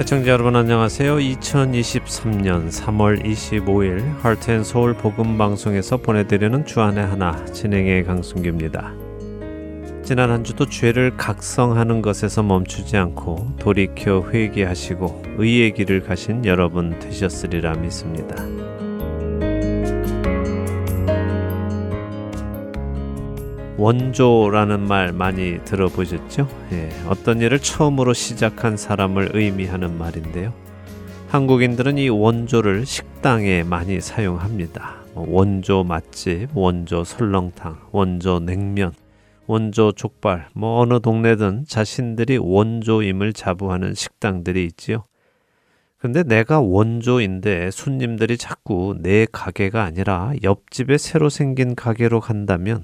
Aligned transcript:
애청자 0.00 0.30
여러분 0.30 0.56
안녕하세요. 0.56 1.16
2023년 1.16 2.70
3월 2.70 3.22
25일 3.22 4.18
하트앤서울 4.22 4.94
복음방송에서 4.94 5.98
보내드리는 5.98 6.64
주안의 6.64 7.04
하나 7.04 7.44
진행의 7.44 8.04
강순규입니다. 8.04 8.94
지난 10.02 10.30
한 10.30 10.42
주도 10.42 10.64
죄를 10.64 11.18
각성하는 11.18 12.00
것에서 12.00 12.42
멈추지 12.42 12.96
않고 12.96 13.56
돌이켜 13.58 14.26
회개하시고 14.32 15.22
의의 15.36 15.74
길을 15.74 16.04
가신 16.04 16.46
여러분 16.46 16.98
되셨으리라 16.98 17.74
믿습니다. 17.74 18.69
원조라는 23.80 24.80
말 24.80 25.10
많이 25.10 25.58
들어보셨죠? 25.64 26.46
예, 26.72 26.90
어떤 27.08 27.40
일을 27.40 27.60
처음으로 27.60 28.12
시작한 28.12 28.76
사람을 28.76 29.30
의미하는 29.32 29.96
말인데요. 29.96 30.52
한국인들은 31.28 31.96
이 31.96 32.10
원조를 32.10 32.84
식당에 32.84 33.62
많이 33.62 34.02
사용합니다. 34.02 34.96
뭐 35.14 35.24
원조 35.30 35.82
맛집, 35.82 36.48
원조 36.52 37.04
설렁탕, 37.04 37.78
원조 37.90 38.38
냉면, 38.40 38.92
원조 39.46 39.92
족발, 39.92 40.48
뭐 40.52 40.80
어느 40.80 41.00
동네든 41.00 41.64
자신들이 41.66 42.36
원조임을 42.36 43.32
자부하는 43.32 43.94
식당들이 43.94 44.66
있지요. 44.66 45.04
근데 45.96 46.22
내가 46.22 46.60
원조인데 46.60 47.70
손님들이 47.70 48.36
자꾸 48.36 48.94
내 49.00 49.26
가게가 49.32 49.82
아니라 49.82 50.32
옆집에 50.42 50.98
새로 50.98 51.30
생긴 51.30 51.74
가게로 51.74 52.20
간다면 52.20 52.82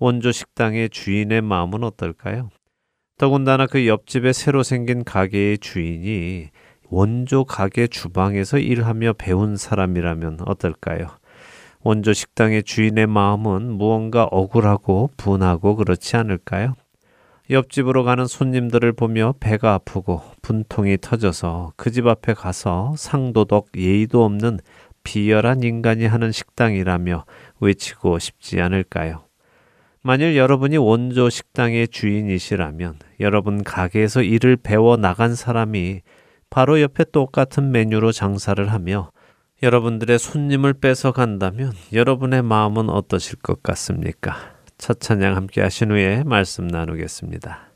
원조 0.00 0.32
식당의 0.32 0.90
주인의 0.90 1.42
마음은 1.42 1.82
어떨까요? 1.84 2.50
더군다나 3.18 3.66
그 3.66 3.86
옆집에 3.86 4.32
새로 4.32 4.62
생긴 4.62 5.02
가게의 5.04 5.58
주인이 5.58 6.50
원조 6.88 7.44
가게 7.44 7.86
주방에서 7.86 8.58
일하며 8.58 9.14
배운 9.14 9.56
사람이라면 9.56 10.38
어떨까요? 10.46 11.08
원조 11.80 12.12
식당의 12.12 12.62
주인의 12.62 13.06
마음은 13.06 13.72
무언가 13.72 14.24
억울하고 14.24 15.10
분하고 15.16 15.76
그렇지 15.76 16.16
않을까요? 16.16 16.74
옆집으로 17.50 18.04
가는 18.04 18.26
손님들을 18.26 18.92
보며 18.92 19.34
배가 19.40 19.74
아프고 19.74 20.22
분통이 20.42 20.98
터져서 21.00 21.72
그 21.76 21.90
집 21.90 22.06
앞에 22.06 22.34
가서 22.34 22.94
상도덕 22.96 23.68
예의도 23.76 24.24
없는 24.24 24.60
비열한 25.02 25.62
인간이 25.62 26.06
하는 26.06 26.30
식당이라며 26.30 27.24
외치고 27.60 28.18
싶지 28.18 28.60
않을까요? 28.60 29.27
만일 30.08 30.38
여러분이 30.38 30.78
원조 30.78 31.28
식당의 31.28 31.88
주인이시라면 31.88 32.94
여러분 33.20 33.62
가게에서 33.62 34.22
일을 34.22 34.56
배워 34.56 34.96
나간 34.96 35.34
사람이 35.34 36.00
바로 36.48 36.80
옆에 36.80 37.04
똑같은 37.12 37.72
메뉴로 37.72 38.12
장사를 38.12 38.72
하며 38.72 39.10
여러분들의 39.62 40.18
손님을 40.18 40.72
뺏어 40.72 41.12
간다면 41.12 41.74
여러분의 41.92 42.40
마음은 42.40 42.88
어떠실 42.88 43.40
것 43.42 43.62
같습니까? 43.62 44.54
첫 44.78 44.98
찬양 44.98 45.36
함께 45.36 45.60
하신 45.60 45.90
후에 45.90 46.22
말씀 46.24 46.68
나누겠습니다. 46.68 47.67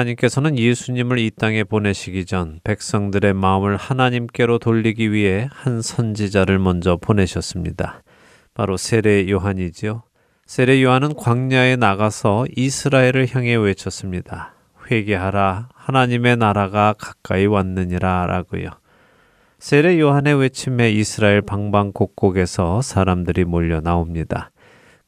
하나님께서는 0.00 0.58
예수님을 0.58 1.18
이 1.18 1.30
땅에 1.30 1.64
보내시기 1.64 2.24
전 2.24 2.60
백성들의 2.64 3.34
마음을 3.34 3.76
하나님께로 3.76 4.58
돌리기 4.58 5.12
위해 5.12 5.48
한 5.52 5.82
선지자를 5.82 6.58
먼저 6.58 6.96
보내셨습니다. 6.96 8.02
바로 8.54 8.76
세례 8.76 9.28
요한이지요. 9.28 10.02
세례 10.46 10.82
요한은 10.82 11.14
광야에 11.14 11.76
나가서 11.76 12.46
이스라엘을 12.56 13.28
향해 13.34 13.54
외쳤습니다. 13.54 14.54
회개하라 14.90 15.68
하나님의 15.74 16.36
나라가 16.38 16.94
가까이 16.98 17.46
왔느니라 17.46 18.26
라고요. 18.26 18.70
세례 19.58 20.00
요한의 20.00 20.34
외침에 20.40 20.90
이스라엘 20.90 21.42
방방곡곡에서 21.42 22.80
사람들이 22.82 23.44
몰려 23.44 23.80
나옵니다. 23.80 24.50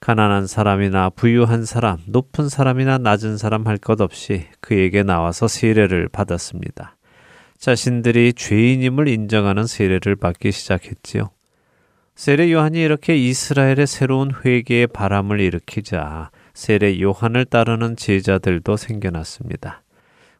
가난한 0.03 0.49
사람이나 0.49 1.11
부유한 1.11 1.65
사람, 1.65 1.99
높은 2.09 2.49
사람이나 2.49 2.99
낮은 2.99 3.39
사람 3.39 3.69
할 3.69 3.79
것 3.79 4.01
없이 4.01 4.47
그에게 4.61 5.05
나와서 5.05 5.47
세례를 5.47 6.09
받았습니다. 6.09 6.97
자신들이 7.57 8.33
죄인임을 8.33 9.07
인정하는 9.07 9.69
세례를 9.69 10.17
받기 10.17 10.51
시작했지요. 10.51 11.31
세례 12.17 12.51
요한이 12.51 12.83
이렇게 12.83 13.17
이스라엘의 13.17 13.87
새로운 13.87 14.33
회개의 14.45 14.89
바람을 14.89 15.39
일으키자 15.39 16.33
세례 16.53 17.01
요한을 17.01 17.45
따르는 17.45 17.95
제자들도 17.95 18.77
생겨났습니다. 18.77 19.85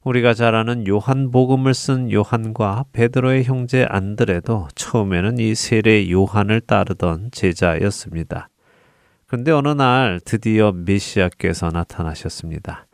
우리가 0.03 0.35
잘 0.35 0.57
아는 0.57 0.89
요한복음을 0.89 1.73
쓴 1.73 2.11
요한과 2.11 2.87
베드로의 2.93 3.45
형제 3.45 3.87
안드레도 3.89 4.67
처음에는 4.75 5.39
이 5.39 5.55
세례 5.55 6.11
요한을 6.11 6.63
따르던 6.63 7.29
제자였습니다. 7.31 8.49
그런데 9.33 9.51
어느 9.51 9.69
날 9.69 10.21
드디어 10.23 10.73
메시아께서 10.73 11.71
나타나셨습니다. 11.71 12.87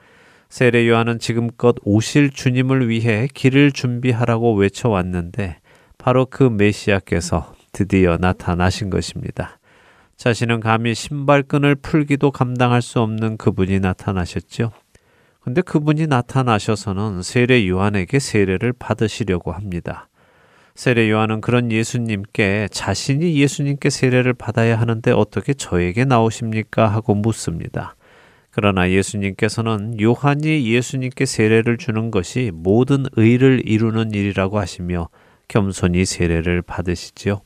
세례 0.49 0.87
요한은 0.87 1.19
지금껏 1.19 1.75
오실 1.83 2.31
주님을 2.31 2.89
위해 2.89 3.27
길을 3.35 3.73
준비하라고 3.73 4.55
외쳐왔는데 4.55 5.57
바로 5.99 6.27
그 6.27 6.45
메시아께서 6.45 7.55
드디어 7.73 8.19
나타나신 8.19 8.89
것입니다. 8.89 9.59
자신은 10.17 10.61
감히 10.61 10.95
신발끈을 10.95 11.75
풀기도 11.75 12.31
감당할 12.31 12.83
수 12.83 13.01
없는 13.01 13.37
그분이 13.37 13.81
나타나셨죠. 13.81 14.71
근데 15.41 15.61
그분이 15.61 16.07
나타나셔서는 16.07 17.23
세례 17.23 17.67
요한에게 17.67 18.21
세례를 18.21 18.75
받으시려고 18.75 19.51
합니다. 19.51 20.08
세례 20.79 21.11
요한은 21.11 21.41
그런 21.41 21.73
예수님께 21.73 22.69
자신이 22.71 23.35
예수님께 23.35 23.91
세례를 23.91 24.33
받아야 24.33 24.79
하는데 24.79 25.11
어떻게 25.11 25.53
저에게 25.53 26.05
나오십니까? 26.05 26.87
하고 26.87 27.17
묻습니다. 27.17 27.97
그러나 28.53 28.89
예수님께서는 28.89 30.01
요한이 30.01 30.73
예수님께 30.73 31.27
세례를 31.27 31.79
주는 31.79 32.13
것이 32.13 32.53
모든 32.55 33.07
의를 33.17 33.61
이루는 33.67 34.13
일이라고 34.13 34.61
하시며 34.61 35.09
겸손히 35.49 36.05
세례를 36.05 36.63
받으시지요. 36.63 37.41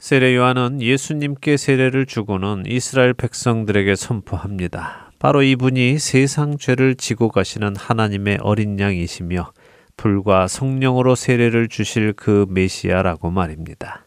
세례 0.00 0.34
요한은 0.34 0.82
예수님께 0.82 1.56
세례를 1.56 2.06
주고는 2.06 2.64
이스라엘 2.66 3.14
백성들에게 3.14 3.94
선포합니다. 3.94 5.12
바로 5.20 5.44
이분이 5.44 6.00
세상 6.00 6.58
죄를 6.58 6.96
지고 6.96 7.28
가시는 7.28 7.76
하나님의 7.76 8.38
어린 8.40 8.80
양이시며 8.80 9.52
불과 9.96 10.46
성령으로 10.46 11.14
세례를 11.14 11.68
주실 11.68 12.12
그 12.14 12.46
메시아라고 12.48 13.30
말입니다. 13.30 14.03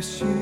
세상 0.00 0.39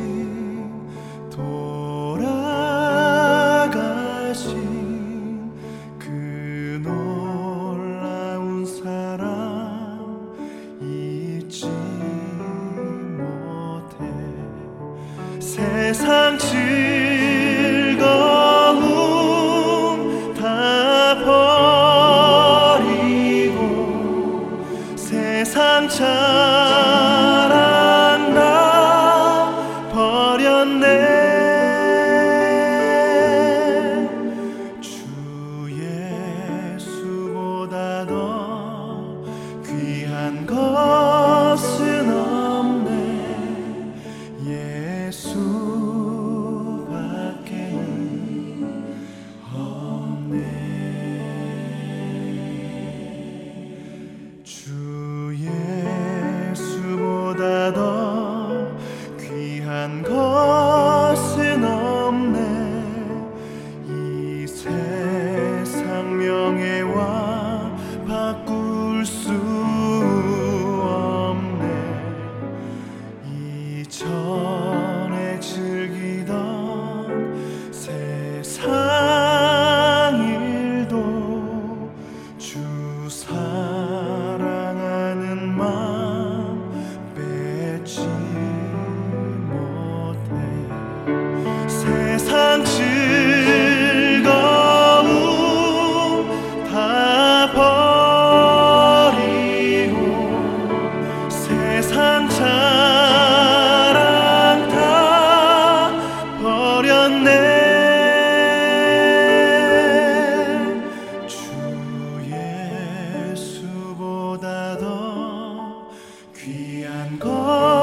and 117.09 117.78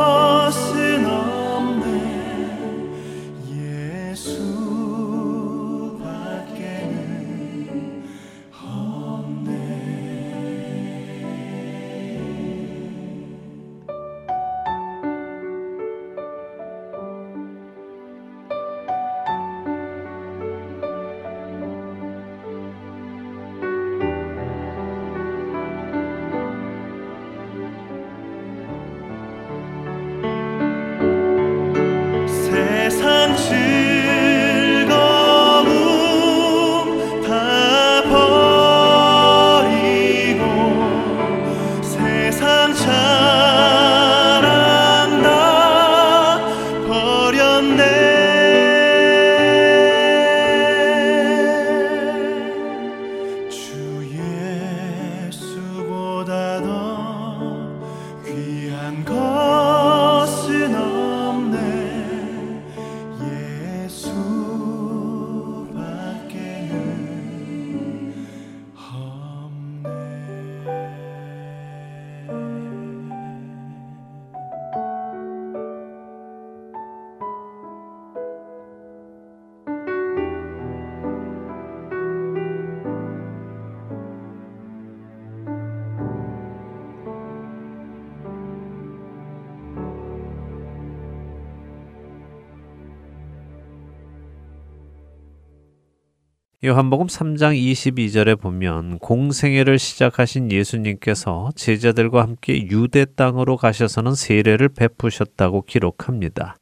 요한복음 96.66 97.06
3장 97.06 97.56
22절에 97.56 98.42
보면 98.42 98.98
공생애를 98.98 99.78
시작하신 99.78 100.52
예수님께서 100.52 101.52
제자들과 101.56 102.24
함께 102.24 102.68
유대 102.72 103.06
땅으로 103.06 103.56
가셔서는 103.56 104.16
세례를 104.16 104.70
베푸셨다고 104.70 105.62
기록합니다. 105.62 106.58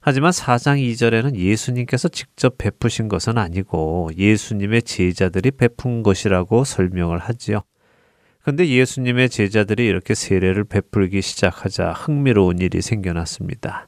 하지만 0.00 0.32
4장 0.32 0.82
2절에는 0.82 1.36
예수님께서 1.36 2.08
직접 2.08 2.58
베푸신 2.58 3.06
것은 3.06 3.38
아니고 3.38 4.10
예수님의 4.16 4.82
제자들이 4.82 5.52
베푼 5.52 6.02
것이라고 6.02 6.64
설명을 6.64 7.18
하지요. 7.18 7.60
근데 8.42 8.66
예수님의 8.66 9.28
제자들이 9.28 9.86
이렇게 9.86 10.16
세례를 10.16 10.64
베풀기 10.64 11.22
시작하자 11.22 11.92
흥미로운 11.92 12.58
일이 12.58 12.82
생겨났습니다. 12.82 13.86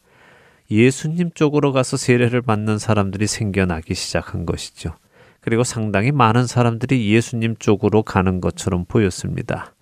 예수님 0.70 1.32
쪽으로 1.34 1.72
가서 1.72 1.96
세례를 1.96 2.40
받는 2.40 2.78
사람들이 2.78 3.26
생겨나기 3.26 3.96
시작한 3.96 4.46
것이죠. 4.46 4.94
그리고 5.40 5.64
상당히 5.64 6.12
많은 6.12 6.46
사람들이 6.46 7.10
예수님 7.12 7.56
쪽으로 7.58 8.02
가는 8.02 8.40
것처럼 8.40 8.84
보였습니다. 8.84 9.74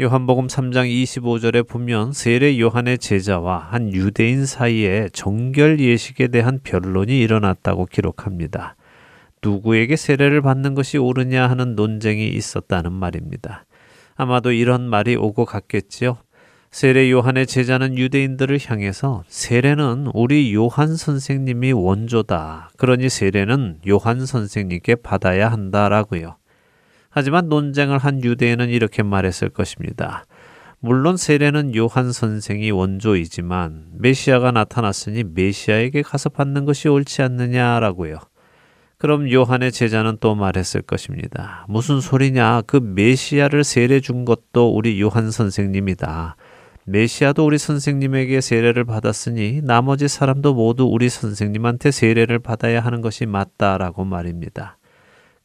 요한복음 0.00 0.48
3장 0.48 0.90
25절에 0.90 1.68
보면 1.68 2.12
세례 2.12 2.58
요한의 2.58 2.98
제자와 2.98 3.58
한 3.70 3.92
유대인 3.92 4.44
사이에 4.44 5.08
정결 5.12 5.78
예식에 5.78 6.28
대한 6.28 6.58
변론이 6.64 7.18
일어났다고 7.20 7.86
기록합니다. 7.86 8.74
누구에게 9.40 9.94
세례를 9.94 10.42
받는 10.42 10.74
것이 10.74 10.98
옳으냐 10.98 11.48
하는 11.48 11.76
논쟁이 11.76 12.26
있었다는 12.26 12.92
말입니다. 12.92 13.66
아마도 14.16 14.50
이런 14.50 14.88
말이 14.88 15.14
오고 15.16 15.44
갔겠지요. 15.44 16.18
세례 16.74 17.08
요한의 17.08 17.46
제자는 17.46 17.96
유대인들을 17.96 18.58
향해서 18.66 19.22
세례는 19.28 20.08
우리 20.12 20.52
요한 20.54 20.96
선생님이 20.96 21.70
원조다. 21.70 22.68
그러니 22.78 23.10
세례는 23.10 23.78
요한 23.86 24.26
선생님께 24.26 24.96
받아야 24.96 25.52
한다라고요. 25.52 26.36
하지만 27.10 27.48
논쟁을 27.48 27.98
한 27.98 28.24
유대인은 28.24 28.70
이렇게 28.70 29.04
말했을 29.04 29.50
것입니다. 29.50 30.24
물론 30.80 31.16
세례는 31.16 31.76
요한 31.76 32.10
선생이 32.10 32.72
원조이지만 32.72 33.90
메시아가 33.96 34.50
나타났으니 34.50 35.22
메시아에게 35.32 36.02
가서 36.02 36.28
받는 36.28 36.64
것이 36.64 36.88
옳지 36.88 37.22
않느냐라고요. 37.22 38.18
그럼 38.98 39.30
요한의 39.30 39.70
제자는 39.70 40.16
또 40.18 40.34
말했을 40.34 40.82
것입니다. 40.82 41.66
무슨 41.68 42.00
소리냐? 42.00 42.62
그 42.66 42.78
메시아를 42.78 43.62
세례 43.62 44.00
준 44.00 44.24
것도 44.24 44.74
우리 44.74 45.00
요한 45.00 45.30
선생님이다. 45.30 46.34
메시아도 46.86 47.46
우리 47.46 47.56
선생님에게 47.56 48.42
세례를 48.42 48.84
받았으니 48.84 49.62
나머지 49.62 50.06
사람도 50.06 50.52
모두 50.54 50.84
우리 50.84 51.08
선생님한테 51.08 51.90
세례를 51.90 52.38
받아야 52.38 52.80
하는 52.80 53.00
것이 53.00 53.24
맞다라고 53.24 54.04
말입니다. 54.04 54.76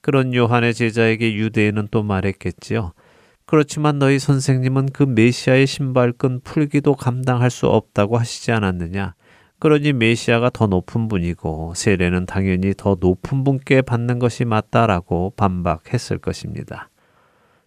그런 0.01 0.33
요한의 0.33 0.73
제자에게 0.73 1.33
유대인은 1.35 1.87
또 1.91 2.03
말했겠지요. 2.03 2.93
그렇지만 3.45 3.99
너희 3.99 4.19
선생님은 4.19 4.87
그 4.93 5.03
메시아의 5.03 5.65
신발끈 5.65 6.41
풀기도 6.41 6.95
감당할 6.95 7.49
수 7.49 7.67
없다고 7.67 8.17
하시지 8.17 8.51
않았느냐? 8.51 9.15
그러니 9.59 9.93
메시아가 9.93 10.49
더 10.49 10.67
높은 10.67 11.07
분이고 11.07 11.73
세례는 11.75 12.25
당연히 12.25 12.73
더 12.77 12.97
높은 12.99 13.43
분께 13.43 13.81
받는 13.81 14.19
것이 14.19 14.45
맞다라고 14.45 15.33
반박했을 15.35 16.17
것입니다. 16.19 16.89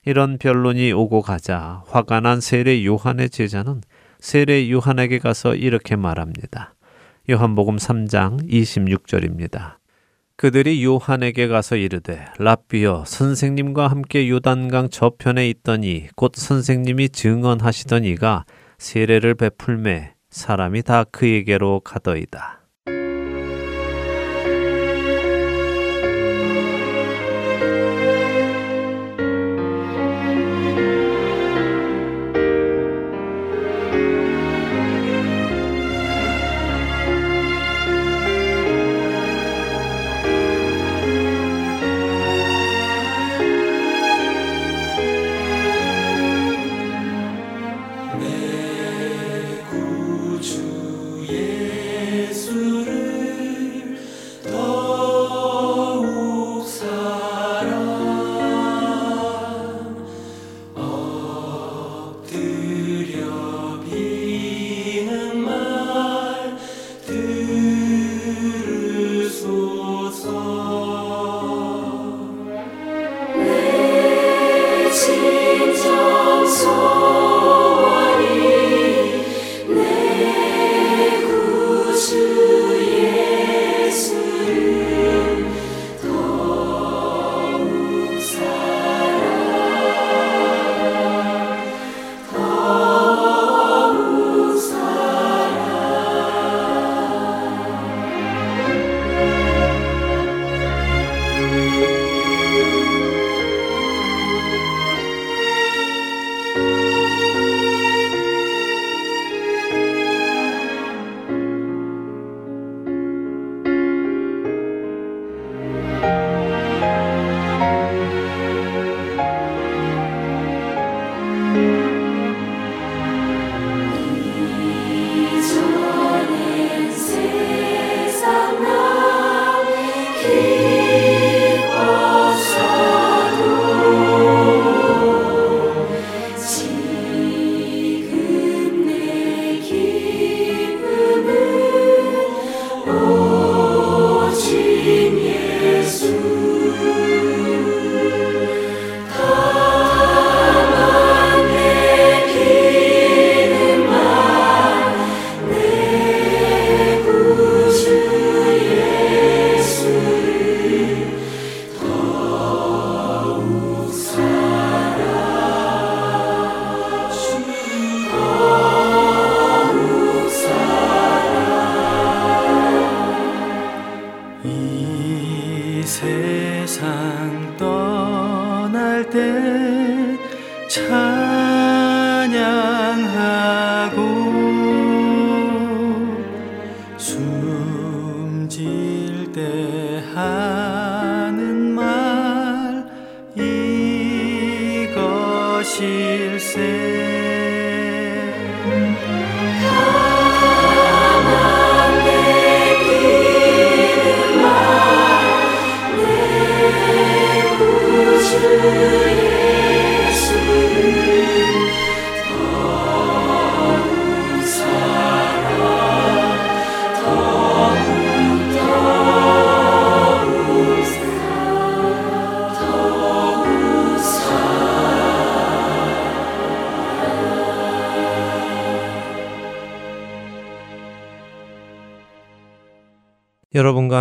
이런 0.04 0.36
변론이 0.38 0.92
오고 0.92 1.22
가자 1.22 1.84
화가 1.86 2.20
난 2.20 2.40
세례 2.40 2.84
요한의 2.84 3.30
제자는 3.30 3.82
세례 4.18 4.70
요한에게 4.70 5.18
가서 5.18 5.54
이렇게 5.54 5.94
말합니다. 5.94 6.74
요한복음 7.30 7.76
3장 7.76 8.48
26절입니다. 8.50 9.76
그들이 10.36 10.84
요한에게 10.84 11.46
가서 11.46 11.76
이르되 11.76 12.24
라비어 12.38 13.04
선생님과 13.06 13.86
함께 13.86 14.28
요단강 14.28 14.90
저편에 14.90 15.48
있더니 15.50 16.08
곧 16.16 16.32
선생님이 16.34 17.10
증언하시던 17.10 18.04
이가 18.04 18.44
세례를 18.78 19.36
베풀매 19.36 20.14
사람이 20.30 20.82
다 20.82 21.04
그에게로 21.04 21.80
가더이다. 21.80 22.61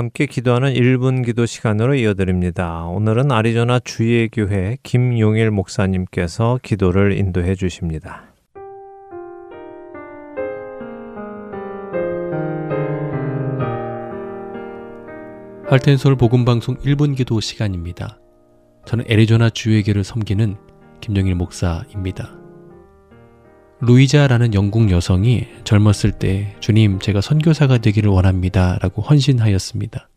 함께 0.02 0.26
기도하는 0.26 0.74
1분 0.74 1.24
기도 1.24 1.46
시간으로 1.46 1.94
이어드립니다. 1.94 2.86
오늘은 2.86 3.32
아리조나 3.32 3.78
주의 3.82 4.30
교회 4.30 4.76
김용일 4.82 5.52
목사님께서 5.52 6.58
기도를 6.64 7.16
인도해 7.20 7.54
주십니다. 7.54 8.34
할텐솔 15.70 16.16
복음방송 16.16 16.78
1분 16.78 17.16
기도 17.16 17.40
시간입니다. 17.40 18.20
저는 18.88 19.06
애리조나 19.08 19.52
주의 19.52 19.84
교를 19.84 20.04
섬기는 20.04 20.56
김용일 21.00 21.36
목사입니다. 21.36 22.41
루이자라는 23.84 24.54
영국 24.54 24.92
여성이 24.92 25.48
젊었을 25.64 26.12
때 26.12 26.56
주님 26.60 27.00
제가 27.00 27.20
선교사가 27.20 27.80
되기를 27.80 28.12
원합니다 28.12 28.78
라고 28.80 29.02
헌신하였습니다. 29.02 30.08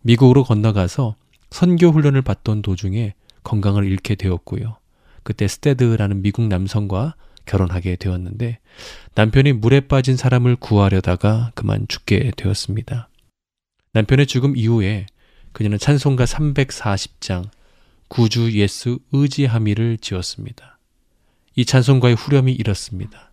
미국으로 0.00 0.42
건너가서 0.42 1.14
선교 1.50 1.88
훈련을 1.90 2.22
받던 2.22 2.62
도중에 2.62 3.12
건강을 3.44 3.84
잃게 3.84 4.14
되었고요. 4.14 4.78
그때 5.22 5.46
스테드라는 5.46 6.22
미국 6.22 6.48
남성과 6.48 7.14
결혼하게 7.44 7.96
되었는데 7.96 8.58
남편이 9.14 9.52
물에 9.52 9.80
빠진 9.80 10.16
사람을 10.16 10.56
구하려다가 10.56 11.52
그만 11.54 11.86
죽게 11.88 12.32
되었습니다. 12.38 13.10
남편의 13.92 14.26
죽음 14.26 14.56
이후에 14.56 15.04
그녀는 15.52 15.78
찬송가 15.78 16.24
340장 16.24 17.50
구주 18.08 18.52
예수 18.52 18.98
의지함이를 19.12 19.98
지었습니다. 19.98 20.77
이 21.58 21.64
찬송가의 21.64 22.14
후렴이 22.14 22.52
이렇습니다. 22.52 23.32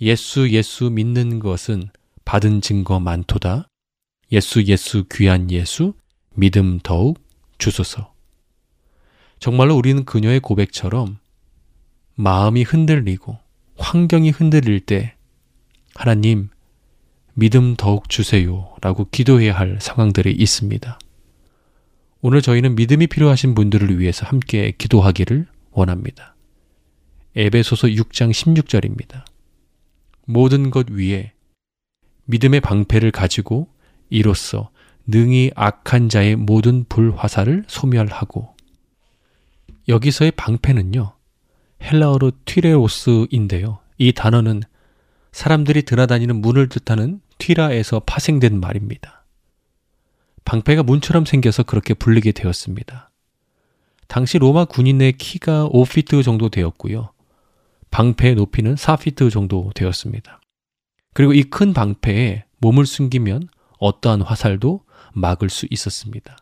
예수 0.00 0.50
예수 0.50 0.90
믿는 0.90 1.38
것은 1.38 1.88
받은 2.24 2.62
증거 2.62 2.98
많도다. 2.98 3.68
예수 4.32 4.64
예수 4.64 5.04
귀한 5.08 5.48
예수 5.52 5.94
믿음 6.34 6.80
더욱 6.82 7.20
주소서. 7.58 8.12
정말로 9.38 9.76
우리는 9.76 10.04
그녀의 10.04 10.40
고백처럼 10.40 11.18
마음이 12.16 12.64
흔들리고 12.64 13.38
환경이 13.76 14.30
흔들릴 14.30 14.80
때 14.80 15.14
하나님 15.94 16.48
믿음 17.34 17.76
더욱 17.76 18.08
주세요 18.08 18.74
라고 18.80 19.06
기도해야 19.12 19.56
할 19.56 19.78
상황들이 19.80 20.32
있습니다. 20.32 20.98
오늘 22.20 22.42
저희는 22.42 22.74
믿음이 22.74 23.06
필요하신 23.06 23.54
분들을 23.54 23.96
위해서 24.00 24.26
함께 24.26 24.72
기도하기를 24.76 25.46
원합니다. 25.70 26.34
에베소서 27.38 27.86
6장 27.86 28.32
16절입니다. 28.32 29.24
모든 30.26 30.70
것 30.70 30.90
위에 30.90 31.34
믿음의 32.24 32.60
방패를 32.60 33.12
가지고 33.12 33.68
이로써 34.10 34.70
능히 35.06 35.52
악한 35.54 36.08
자의 36.08 36.34
모든 36.34 36.84
불화살을 36.88 37.62
소멸하고 37.68 38.56
여기서의 39.86 40.32
방패는요. 40.32 41.12
헬라어로 41.80 42.32
튀레오스인데요. 42.44 43.78
이 43.98 44.12
단어는 44.12 44.62
사람들이 45.30 45.82
드나다니는 45.82 46.40
문을 46.40 46.68
뜻하는 46.68 47.20
튀라에서 47.38 48.00
파생된 48.00 48.58
말입니다. 48.58 49.24
방패가 50.44 50.82
문처럼 50.82 51.24
생겨서 51.24 51.62
그렇게 51.62 51.94
불리게 51.94 52.32
되었습니다. 52.32 53.12
당시 54.08 54.38
로마 54.38 54.64
군인의 54.64 55.12
키가 55.18 55.68
5피트 55.68 56.24
정도 56.24 56.48
되었고요. 56.48 57.12
방패의 57.90 58.34
높이는 58.34 58.74
4피트 58.74 59.30
정도 59.30 59.70
되었습니다. 59.74 60.40
그리고 61.14 61.32
이 61.32 61.42
큰 61.44 61.72
방패에 61.72 62.44
몸을 62.58 62.86
숨기면 62.86 63.48
어떠한 63.78 64.22
화살도 64.22 64.84
막을 65.14 65.48
수 65.50 65.66
있었습니다. 65.70 66.36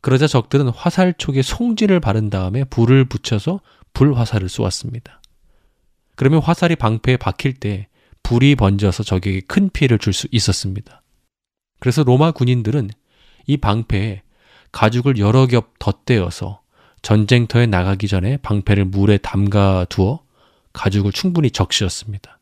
그러자 0.00 0.26
적들은 0.26 0.68
화살 0.68 1.14
촉에 1.14 1.42
송지를 1.42 2.00
바른 2.00 2.30
다음에 2.30 2.64
불을 2.64 3.06
붙여서 3.06 3.60
불화살을 3.94 4.48
쏘았습니다. 4.48 5.20
그러면 6.14 6.40
화살이 6.40 6.76
방패에 6.76 7.16
박힐 7.16 7.54
때 7.54 7.88
불이 8.22 8.54
번져서 8.56 9.02
적에게 9.02 9.40
큰 9.40 9.70
피해를 9.70 9.98
줄 9.98 10.12
수 10.12 10.28
있었습니다. 10.30 11.02
그래서 11.80 12.02
로마 12.02 12.30
군인들은 12.32 12.90
이 13.46 13.56
방패에 13.56 14.22
가죽을 14.72 15.18
여러 15.18 15.46
겹 15.46 15.78
덧대어서 15.78 16.60
전쟁터에 17.02 17.66
나가기 17.66 18.08
전에 18.08 18.36
방패를 18.38 18.84
물에 18.86 19.18
담가 19.18 19.86
두어 19.88 20.20
가죽을 20.78 21.12
충분히 21.12 21.50
적시었습니다. 21.50 22.38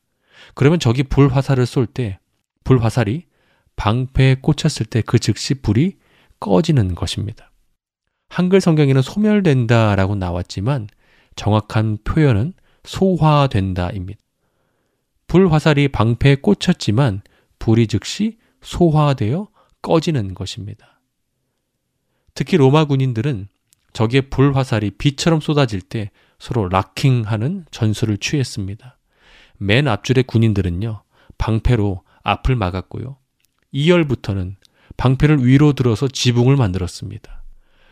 그러면 0.55 0.79
적이 0.79 1.05
불화살을 1.05 1.67
쏠 1.67 1.87
때 1.87 2.19
불 2.67 2.83
화살이 2.83 3.27
방패에 3.77 4.37
꽂혔을 4.43 4.87
때 4.87 5.01
그 5.01 5.21
즉시 5.21 5.55
불이 5.55 5.99
꺼지는 6.41 6.97
것입니다. 6.97 7.53
한글 8.29 8.61
성경에는 8.61 9.03
소멸된다라고 9.03 10.17
나왔지만 10.17 10.89
정확한 11.37 11.99
표현은 12.03 12.55
소화된다입니다. 12.83 14.21
불 15.29 15.47
화살이 15.53 15.87
방패에 15.89 16.37
꽂혔지만 16.37 17.23
불이 17.61 17.87
즉시 17.87 18.39
소화되어 18.63 19.49
꺼지는 19.81 20.35
것입니다. 20.35 21.01
특히 22.35 22.57
로마 22.57 22.85
군인들은 22.87 23.47
적의 23.93 24.23
불 24.29 24.57
화살이 24.57 24.91
비처럼 24.91 25.41
쏟아질 25.41 25.81
때 25.81 26.11
서로 26.39 26.69
락킹하는 26.69 27.67
전술을 27.71 28.19
취했습니다. 28.19 28.99
맨 29.59 29.89
앞줄의 29.89 30.25
군인들은요, 30.25 31.03
방패로 31.39 32.03
앞을 32.23 32.57
막았고요. 32.57 33.17
2열부터는 33.75 34.57
방패를 34.97 35.45
위로 35.45 35.73
들어서 35.73 36.09
지붕을 36.09 36.57
만들었습니다. 36.57 37.43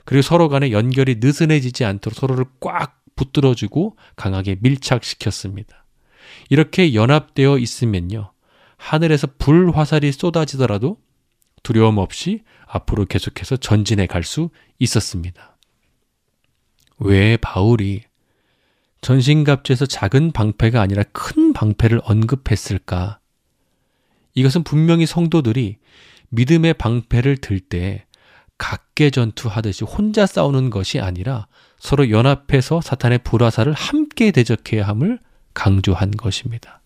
그리고 0.05 0.23
서로 0.23 0.49
간의 0.49 0.73
연결이 0.73 1.17
느슨해지지 1.21 1.85
않도록 1.85 2.19
서로를 2.19 2.45
꽉 2.61 3.01
붙들어주고 3.17 3.97
강하게 4.17 4.57
밀착시켰습니다. 4.61 5.87
이렇게 6.51 6.95
연합되어 6.95 7.59
있으면요, 7.59 8.33
하늘에서 8.77 9.29
불화살이 9.39 10.13
쏟아지더라도 10.13 10.99
두려움 11.63 11.99
없이 11.99 12.43
앞으로 12.67 13.07
계속해서 13.07 13.57
전진해 13.57 14.07
갈 14.07 14.23
수 14.25 14.51
있었습니다. 14.79 15.57
왜 16.99 17.37
바울이 17.37 18.03
전신갑주에서 19.05 19.85
작은 19.85 20.33
방패가 20.33 20.81
아니라 20.81 21.03
큰 21.13 21.53
방패를 21.53 22.01
언급했을까? 22.05 23.19
이것은 24.33 24.65
분명히 24.65 25.05
성도들이 25.05 25.77
믿음의 26.31 26.75
방패를 26.75 27.37
들 27.37 27.61
때 27.61 28.07
각계 28.57 29.11
전투하듯이 29.11 29.85
혼자 29.85 30.25
싸우는 30.25 30.71
것이 30.71 31.01
아니라 31.01 31.49
서로 31.79 32.09
연합해서 32.09 32.81
사탄의 32.81 33.19
불화살을 33.25 33.75
함께 33.75 34.31
대적해야 34.31 34.89
함을 34.89 35.19
강조한 35.53 36.11
것입니다. 36.11 36.81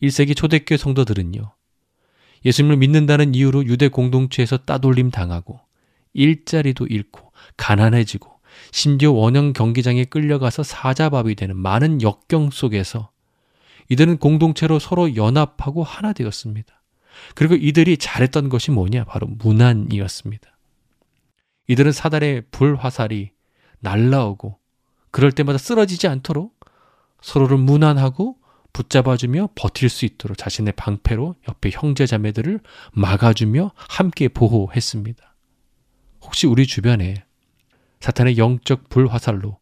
1세기 0.00 0.36
초대교회 0.36 0.76
성도들은요. 0.76 1.52
예수님을 2.44 2.76
믿는다는 2.76 3.34
이유로 3.34 3.64
유대 3.66 3.88
공동체에서 3.88 4.58
따돌림 4.58 5.10
당하고 5.10 5.58
일자리도 6.12 6.86
잃고 6.86 7.32
가난해지고 7.56 8.37
심지어 8.72 9.12
원형 9.12 9.52
경기장에 9.52 10.04
끌려가서 10.04 10.62
사자밥이 10.62 11.34
되는 11.34 11.56
많은 11.56 12.02
역경 12.02 12.50
속에서 12.50 13.10
이들은 13.88 14.18
공동체로 14.18 14.78
서로 14.78 15.16
연합하고 15.16 15.82
하나 15.82 16.12
되었습니다. 16.12 16.82
그리고 17.34 17.54
이들이 17.54 17.96
잘했던 17.96 18.48
것이 18.48 18.70
뭐냐? 18.70 19.04
바로 19.04 19.26
문안이었습니다. 19.26 20.56
이들은 21.68 21.92
사단의 21.92 22.44
불화살이 22.50 23.30
날라오고 23.80 24.58
그럴 25.10 25.32
때마다 25.32 25.58
쓰러지지 25.58 26.06
않도록 26.08 26.58
서로를 27.20 27.56
문안하고 27.58 28.36
붙잡아주며 28.72 29.50
버틸 29.54 29.88
수 29.88 30.04
있도록 30.04 30.38
자신의 30.38 30.74
방패로 30.76 31.36
옆에 31.48 31.70
형제 31.72 32.06
자매들을 32.06 32.60
막아주며 32.92 33.72
함께 33.74 34.28
보호했습니다. 34.28 35.34
혹시 36.22 36.46
우리 36.46 36.66
주변에 36.66 37.24
사탄의 38.00 38.38
영적 38.38 38.88
불화살로 38.88 39.58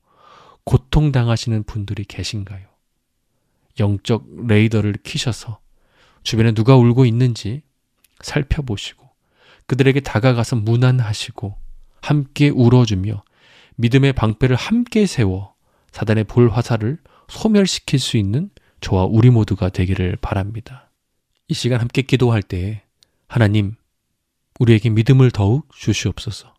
고통당하시는 0.65 1.63
분들이 1.65 2.05
계신가요? 2.05 2.67
영적 3.79 4.47
레이더를 4.47 4.95
키셔서 5.03 5.61
주변에 6.23 6.53
누가 6.53 6.77
울고 6.77 7.05
있는지 7.05 7.63
살펴보시고 8.21 9.09
그들에게 9.67 10.01
다가가서 10.01 10.57
무난하시고 10.57 11.57
함께 12.03 12.49
울어주며 12.49 13.23
믿음의 13.77 14.13
방패를 14.15 14.57
함께 14.57 15.07
세워 15.07 15.55
사단의 15.93 16.25
볼 16.25 16.49
화살을 16.49 16.99
소멸시킬 17.29 17.99
수 17.99 18.17
있는 18.17 18.51
저와 18.81 19.05
우리 19.05 19.31
모두가 19.31 19.69
되기를 19.69 20.17
바랍니다. 20.21 20.91
이 21.49 21.55
시간 21.55 21.81
함께 21.81 22.03
기도할 22.03 22.43
때 22.43 22.83
하나님 23.29 23.75
우리에게 24.59 24.91
믿음을 24.91 25.31
더욱 25.31 25.69
주시옵소서. 25.75 26.56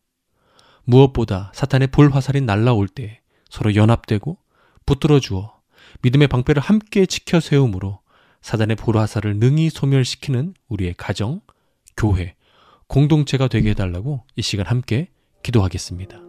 무엇보다 0.88 1.52
사탄의 1.54 1.90
볼 1.90 2.10
화살이 2.12 2.40
날라올 2.42 2.88
때 2.88 3.20
서로 3.50 3.76
연합되고 3.76 4.38
붙들어 4.86 5.20
주어 5.20 5.58
믿음의 6.02 6.30
방패를 6.30 6.62
함께 6.62 7.06
지켜 7.06 7.40
세움으로 7.40 8.00
사단의 8.42 8.78
볼 8.78 8.98
화살을 8.98 9.38
능히 9.38 9.70
소멸시키는 9.70 10.54
우리의 10.70 10.94
가정, 10.98 11.42
교회, 11.98 12.36
공동체가 12.88 13.50
되게 13.50 13.72
해달라고 13.72 14.24
이 14.38 14.42
시간 14.42 14.66
함께 14.66 15.10
기도하겠습니다. 15.44 16.27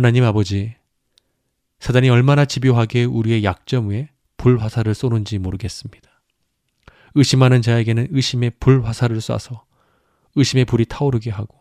하나님 0.00 0.24
아버지, 0.24 0.74
사단이 1.78 2.08
얼마나 2.08 2.46
집요하게 2.46 3.04
우리의 3.04 3.44
약점에 3.44 4.08
불화살을 4.38 4.94
쏘는지 4.94 5.38
모르겠습니다. 5.38 6.08
의심하는 7.16 7.60
자에게는 7.60 8.08
의심의 8.10 8.52
불화살을 8.60 9.18
쏴서 9.18 9.60
의심의 10.36 10.64
불이 10.64 10.86
타오르게 10.86 11.30
하고 11.30 11.54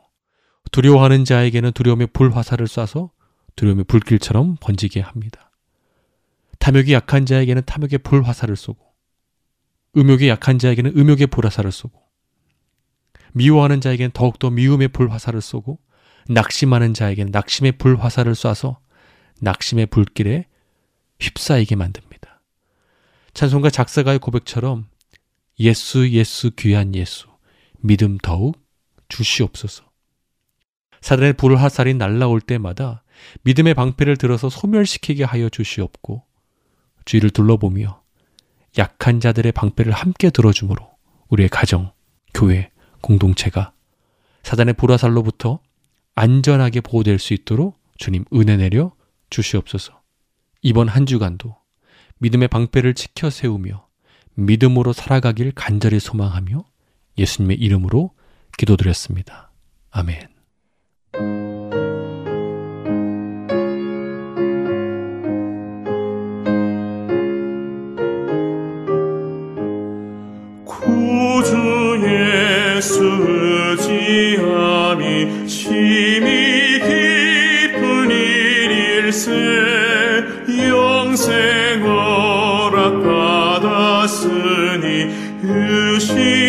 두려워하는 0.72 1.26
자에게는 1.26 1.74
두려움의 1.74 2.08
불화살을 2.14 2.66
쏴서 2.68 3.10
두려움의 3.58 3.84
불길처럼 3.84 4.56
번지게 4.62 5.02
합니다. 5.02 5.52
탐욕이 6.60 6.94
약한 6.94 7.26
자에게는 7.26 7.64
탐욕의 7.66 7.98
불화살을 8.04 8.56
쏘고 8.56 8.80
음욕이 9.98 10.30
약한 10.30 10.60
자에게는 10.60 10.98
음욕의 10.98 11.28
불화살을 11.28 11.74
쏘고 11.74 12.02
미워하는 13.34 13.82
자에게는 13.82 14.12
더욱더 14.14 14.50
미움의 14.50 14.88
불화살을 14.88 15.42
쏘고 15.42 15.89
낙심하는 16.30 16.94
자에게는 16.94 17.32
낙심의 17.32 17.74
불화살을 17.74 18.34
쏴서 18.34 18.78
낙심의 19.42 19.88
불길에 19.88 20.46
휩싸이게 21.20 21.76
만듭니다. 21.76 22.42
찬송가 23.34 23.72
작사가의 23.72 24.20
고백처럼 24.20 24.88
예수 25.60 26.10
예수 26.10 26.52
귀한 26.52 26.94
예수 26.94 27.28
믿음 27.80 28.18
더욱 28.22 28.62
주시옵소서. 29.08 29.90
사단의 31.02 31.34
불화살이 31.34 31.96
날라올 31.96 32.42
때마다 32.42 33.04
믿음의 33.42 33.74
방패를 33.74 34.18
들어서 34.18 34.50
소멸시키게 34.50 35.24
하여 35.24 35.50
주시옵고 35.50 36.24
주위를 37.06 37.32
둘러보며 37.32 38.04
약한 38.78 39.20
자들의 39.20 39.52
방패를 39.52 39.92
함께 39.92 40.30
들어주므로 40.30 40.90
우리의 41.30 41.50
가정, 41.50 41.92
교회, 42.34 42.70
공동체가 43.02 43.74
사단의 44.44 44.76
불화살로부터 44.76 45.60
안전하게 46.20 46.82
보호될 46.82 47.18
수 47.18 47.34
있도록 47.34 47.80
주님 47.98 48.26
은혜 48.34 48.58
내려 48.58 48.92
주시옵소서. 49.30 50.02
이번 50.62 50.90
한 50.90 51.06
주간도 51.06 51.56
믿음의 52.18 52.50
방패를 52.50 52.94
지켜 52.94 53.30
세우며 53.30 53.88
믿음으로 54.34 54.92
살아가길 54.92 55.54
간절히 55.56 56.02
소망하며 56.02 56.66
예수님의 57.18 57.56
이름으로 57.58 58.12
기도드렸습니다. 58.58 59.52
아멘. 59.92 60.28
구주 70.66 71.56
예수 72.76 73.39
심히 75.48 76.80
깊은 76.80 78.12
일일세 78.12 79.32
영생 80.68 81.82
허락 81.84 83.04
받았으니 83.62 84.86
의심 85.44 86.49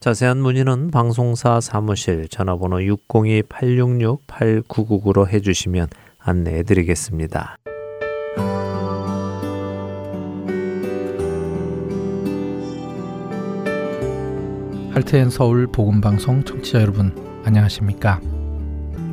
자세한 0.00 0.40
문의는 0.40 0.90
방송사 0.90 1.60
사무실 1.60 2.26
전화번호 2.28 2.78
602-866-8999로 2.78 5.28
해주시면 5.28 5.88
안내해 6.18 6.62
드리겠습니다. 6.62 7.56
할트앤 14.94 15.28
서울 15.28 15.66
복음 15.66 16.00
방송 16.00 16.42
청취자 16.44 16.80
여러분 16.80 17.14
안녕하십니까? 17.44 18.22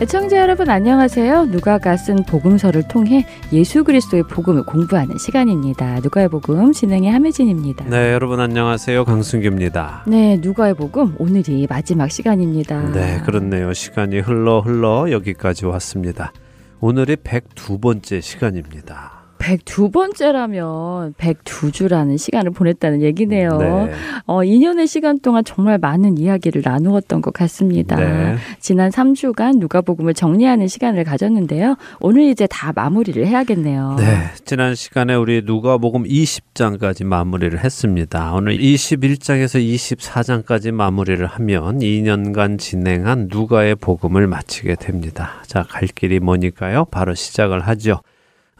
애청자 0.00 0.38
여러분 0.38 0.70
안녕하세요. 0.70 1.44
누가가 1.46 1.94
쓴 1.98 2.24
복음서를 2.24 2.88
통해 2.88 3.26
예수 3.52 3.84
그리스도의 3.84 4.22
복음을 4.22 4.62
공부하는 4.62 5.18
시간입니다. 5.18 6.00
누가의 6.00 6.30
복음 6.30 6.72
진행의 6.72 7.10
함혜진입니다. 7.10 7.84
네, 7.84 8.14
여러분 8.14 8.40
안녕하세요. 8.40 9.04
강순규입니다. 9.04 10.04
네, 10.06 10.38
누가의 10.40 10.72
복음 10.72 11.14
오늘이 11.18 11.66
마지막 11.68 12.10
시간입니다. 12.10 12.92
네, 12.92 13.20
그렇네요. 13.26 13.74
시간이 13.74 14.20
흘러 14.20 14.60
흘러 14.60 15.10
여기까지 15.10 15.66
왔습니다. 15.66 16.32
오늘이 16.80 17.16
102번째 17.16 18.22
시간입니다. 18.22 19.19
102번째라면 19.40 21.14
102주라는 21.14 22.18
시간을 22.18 22.52
보냈다는 22.52 23.02
얘기네요. 23.02 23.58
네. 23.58 23.92
어, 24.26 24.40
2년의 24.40 24.86
시간 24.86 25.18
동안 25.18 25.42
정말 25.44 25.78
많은 25.78 26.18
이야기를 26.18 26.62
나누었던 26.64 27.22
것 27.22 27.32
같습니다. 27.32 27.96
네. 27.96 28.36
지난 28.60 28.90
3주간 28.90 29.58
누가복음을 29.58 30.14
정리하는 30.14 30.68
시간을 30.68 31.04
가졌는데요. 31.04 31.76
오늘 32.00 32.24
이제 32.24 32.46
다 32.46 32.72
마무리를 32.74 33.26
해야겠네요. 33.26 33.96
네, 33.98 34.30
지난 34.44 34.74
시간에 34.74 35.14
우리 35.14 35.42
누가복음 35.44 36.04
20장까지 36.04 37.04
마무리를 37.04 37.58
했습니다. 37.58 38.34
오늘 38.34 38.58
21장에서 38.58 39.60
24장까지 39.60 40.70
마무리를 40.70 41.24
하면 41.26 41.78
2년간 41.78 42.58
진행한 42.58 43.28
누가의 43.30 43.74
복음을 43.76 44.26
마치게 44.26 44.76
됩니다. 44.76 45.42
자, 45.46 45.64
갈 45.68 45.88
길이 45.88 46.20
뭐니까요? 46.20 46.84
바로 46.86 47.14
시작을 47.14 47.60
하죠. 47.60 48.00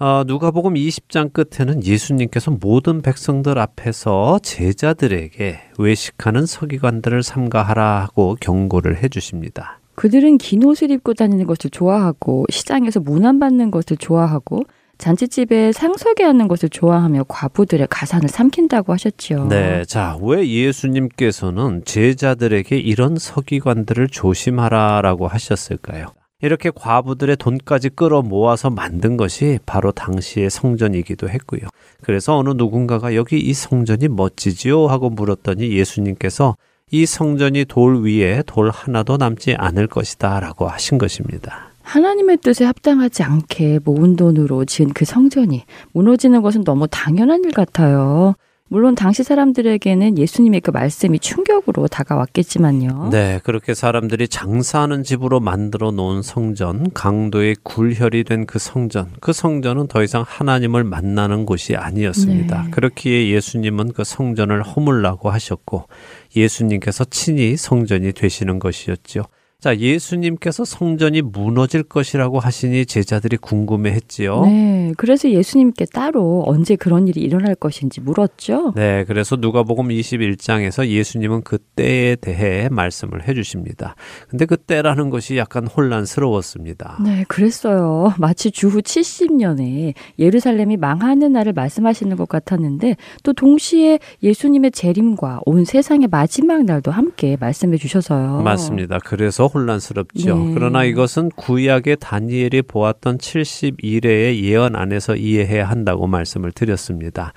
어, 0.02 0.24
누가복음 0.26 0.74
20장 0.74 1.30
끝에는 1.30 1.84
예수님께서 1.84 2.52
모든 2.52 3.02
백성들 3.02 3.58
앞에서 3.58 4.38
제자들에게 4.42 5.60
외식하는 5.78 6.46
서기관들을 6.46 7.22
삼가하라 7.22 8.00
하고 8.00 8.34
경고를 8.40 8.96
해 9.02 9.10
주십니다. 9.10 9.78
그들은 9.96 10.38
긴 10.38 10.64
옷을 10.64 10.90
입고 10.90 11.12
다니는 11.12 11.46
것을 11.46 11.68
좋아하고 11.68 12.46
시장에서 12.48 13.00
문안받는 13.00 13.70
것을 13.70 13.98
좋아하고 13.98 14.62
잔치집에 14.96 15.72
상석에 15.72 16.24
앉는 16.24 16.48
것을 16.48 16.70
좋아하며 16.70 17.24
과부들의 17.28 17.86
가산을 17.90 18.30
삼킨다고 18.30 18.94
하셨지요. 18.94 19.48
네, 19.48 19.84
자, 19.84 20.16
왜 20.22 20.48
예수님께서는 20.48 21.82
제자들에게 21.84 22.78
이런 22.78 23.16
서기관들을 23.18 24.08
조심하라라고 24.08 25.26
하셨을까요? 25.26 26.06
이렇게 26.42 26.70
과부들의 26.74 27.36
돈까지 27.36 27.90
끌어 27.90 28.22
모아서 28.22 28.70
만든 28.70 29.16
것이 29.16 29.58
바로 29.66 29.92
당시의 29.92 30.50
성전이기도 30.50 31.28
했고요. 31.28 31.62
그래서 32.02 32.36
어느 32.36 32.50
누군가가 32.50 33.14
여기 33.14 33.38
이 33.38 33.52
성전이 33.52 34.08
멋지지요? 34.08 34.86
하고 34.86 35.10
물었더니 35.10 35.70
예수님께서 35.72 36.56
이 36.90 37.06
성전이 37.06 37.66
돌 37.66 38.02
위에 38.02 38.42
돌 38.46 38.70
하나도 38.70 39.16
남지 39.16 39.54
않을 39.56 39.86
것이다 39.86 40.40
라고 40.40 40.66
하신 40.66 40.98
것입니다. 40.98 41.70
하나님의 41.82 42.38
뜻에 42.38 42.64
합당하지 42.64 43.22
않게 43.22 43.80
모은 43.84 44.16
돈으로 44.16 44.64
지은 44.64 44.92
그 44.92 45.04
성전이 45.04 45.64
무너지는 45.92 46.42
것은 46.42 46.64
너무 46.64 46.86
당연한 46.88 47.44
일 47.44 47.52
같아요. 47.52 48.34
물론 48.72 48.94
당시 48.94 49.24
사람들에게는 49.24 50.16
예수님의 50.16 50.60
그 50.60 50.70
말씀이 50.70 51.18
충격으로 51.18 51.88
다가왔겠지만요. 51.88 53.08
네, 53.10 53.40
그렇게 53.42 53.74
사람들이 53.74 54.28
장사하는 54.28 55.02
집으로 55.02 55.40
만들어 55.40 55.90
놓은 55.90 56.22
성전, 56.22 56.88
강도의 56.92 57.56
굴혈이 57.64 58.22
된 58.22 58.46
그 58.46 58.60
성전, 58.60 59.10
그 59.20 59.32
성전은 59.32 59.88
더 59.88 60.04
이상 60.04 60.24
하나님을 60.24 60.84
만나는 60.84 61.46
곳이 61.46 61.74
아니었습니다. 61.74 62.62
네. 62.62 62.70
그렇기에 62.70 63.30
예수님은 63.30 63.92
그 63.92 64.04
성전을 64.04 64.62
허물라고 64.62 65.30
하셨고, 65.30 65.88
예수님께서 66.36 67.04
친히 67.06 67.56
성전이 67.56 68.12
되시는 68.12 68.60
것이었죠. 68.60 69.24
자, 69.60 69.76
예수님께서 69.76 70.64
성전이 70.64 71.20
무너질 71.20 71.82
것이라고 71.82 72.40
하시니 72.40 72.86
제자들이 72.86 73.36
궁금해 73.36 73.90
했지요. 73.90 74.46
네, 74.46 74.92
그래서 74.96 75.30
예수님께 75.30 75.84
따로 75.92 76.44
언제 76.46 76.76
그런 76.76 77.08
일이 77.08 77.20
일어날 77.20 77.54
것인지 77.54 78.00
물었죠. 78.00 78.72
네, 78.74 79.04
그래서 79.04 79.36
누가복음 79.36 79.88
21장에서 79.88 80.86
예수님은 80.86 81.42
그 81.42 81.58
때에 81.58 82.16
대해 82.16 82.70
말씀을 82.70 83.28
해 83.28 83.34
주십니다. 83.34 83.96
근데 84.28 84.46
그 84.46 84.56
때라는 84.56 85.10
것이 85.10 85.36
약간 85.36 85.66
혼란스러웠습니다. 85.66 86.98
네, 87.04 87.24
그랬어요. 87.28 88.14
마치 88.18 88.50
주후 88.50 88.80
70년에 88.80 89.92
예루살렘이 90.18 90.78
망하는 90.78 91.32
날을 91.32 91.52
말씀하시는 91.52 92.16
것 92.16 92.28
같았는데 92.30 92.96
또 93.24 93.34
동시에 93.34 93.98
예수님의 94.22 94.70
재림과 94.70 95.42
온 95.44 95.66
세상의 95.66 96.08
마지막 96.08 96.64
날도 96.64 96.90
함께 96.90 97.36
말씀해 97.38 97.76
주셔서요. 97.76 98.40
맞습니다. 98.40 98.98
그래서 99.04 99.49
혼란스럽죠. 99.52 100.38
네. 100.38 100.54
그러나 100.54 100.84
이것은 100.84 101.30
구약의 101.30 101.98
다니엘이 102.00 102.62
보았던 102.62 103.18
71회의 103.18 104.42
예언 104.42 104.76
안에서 104.76 105.16
이해해야 105.16 105.68
한다고 105.68 106.06
말씀을 106.06 106.52
드렸습니다. 106.52 107.32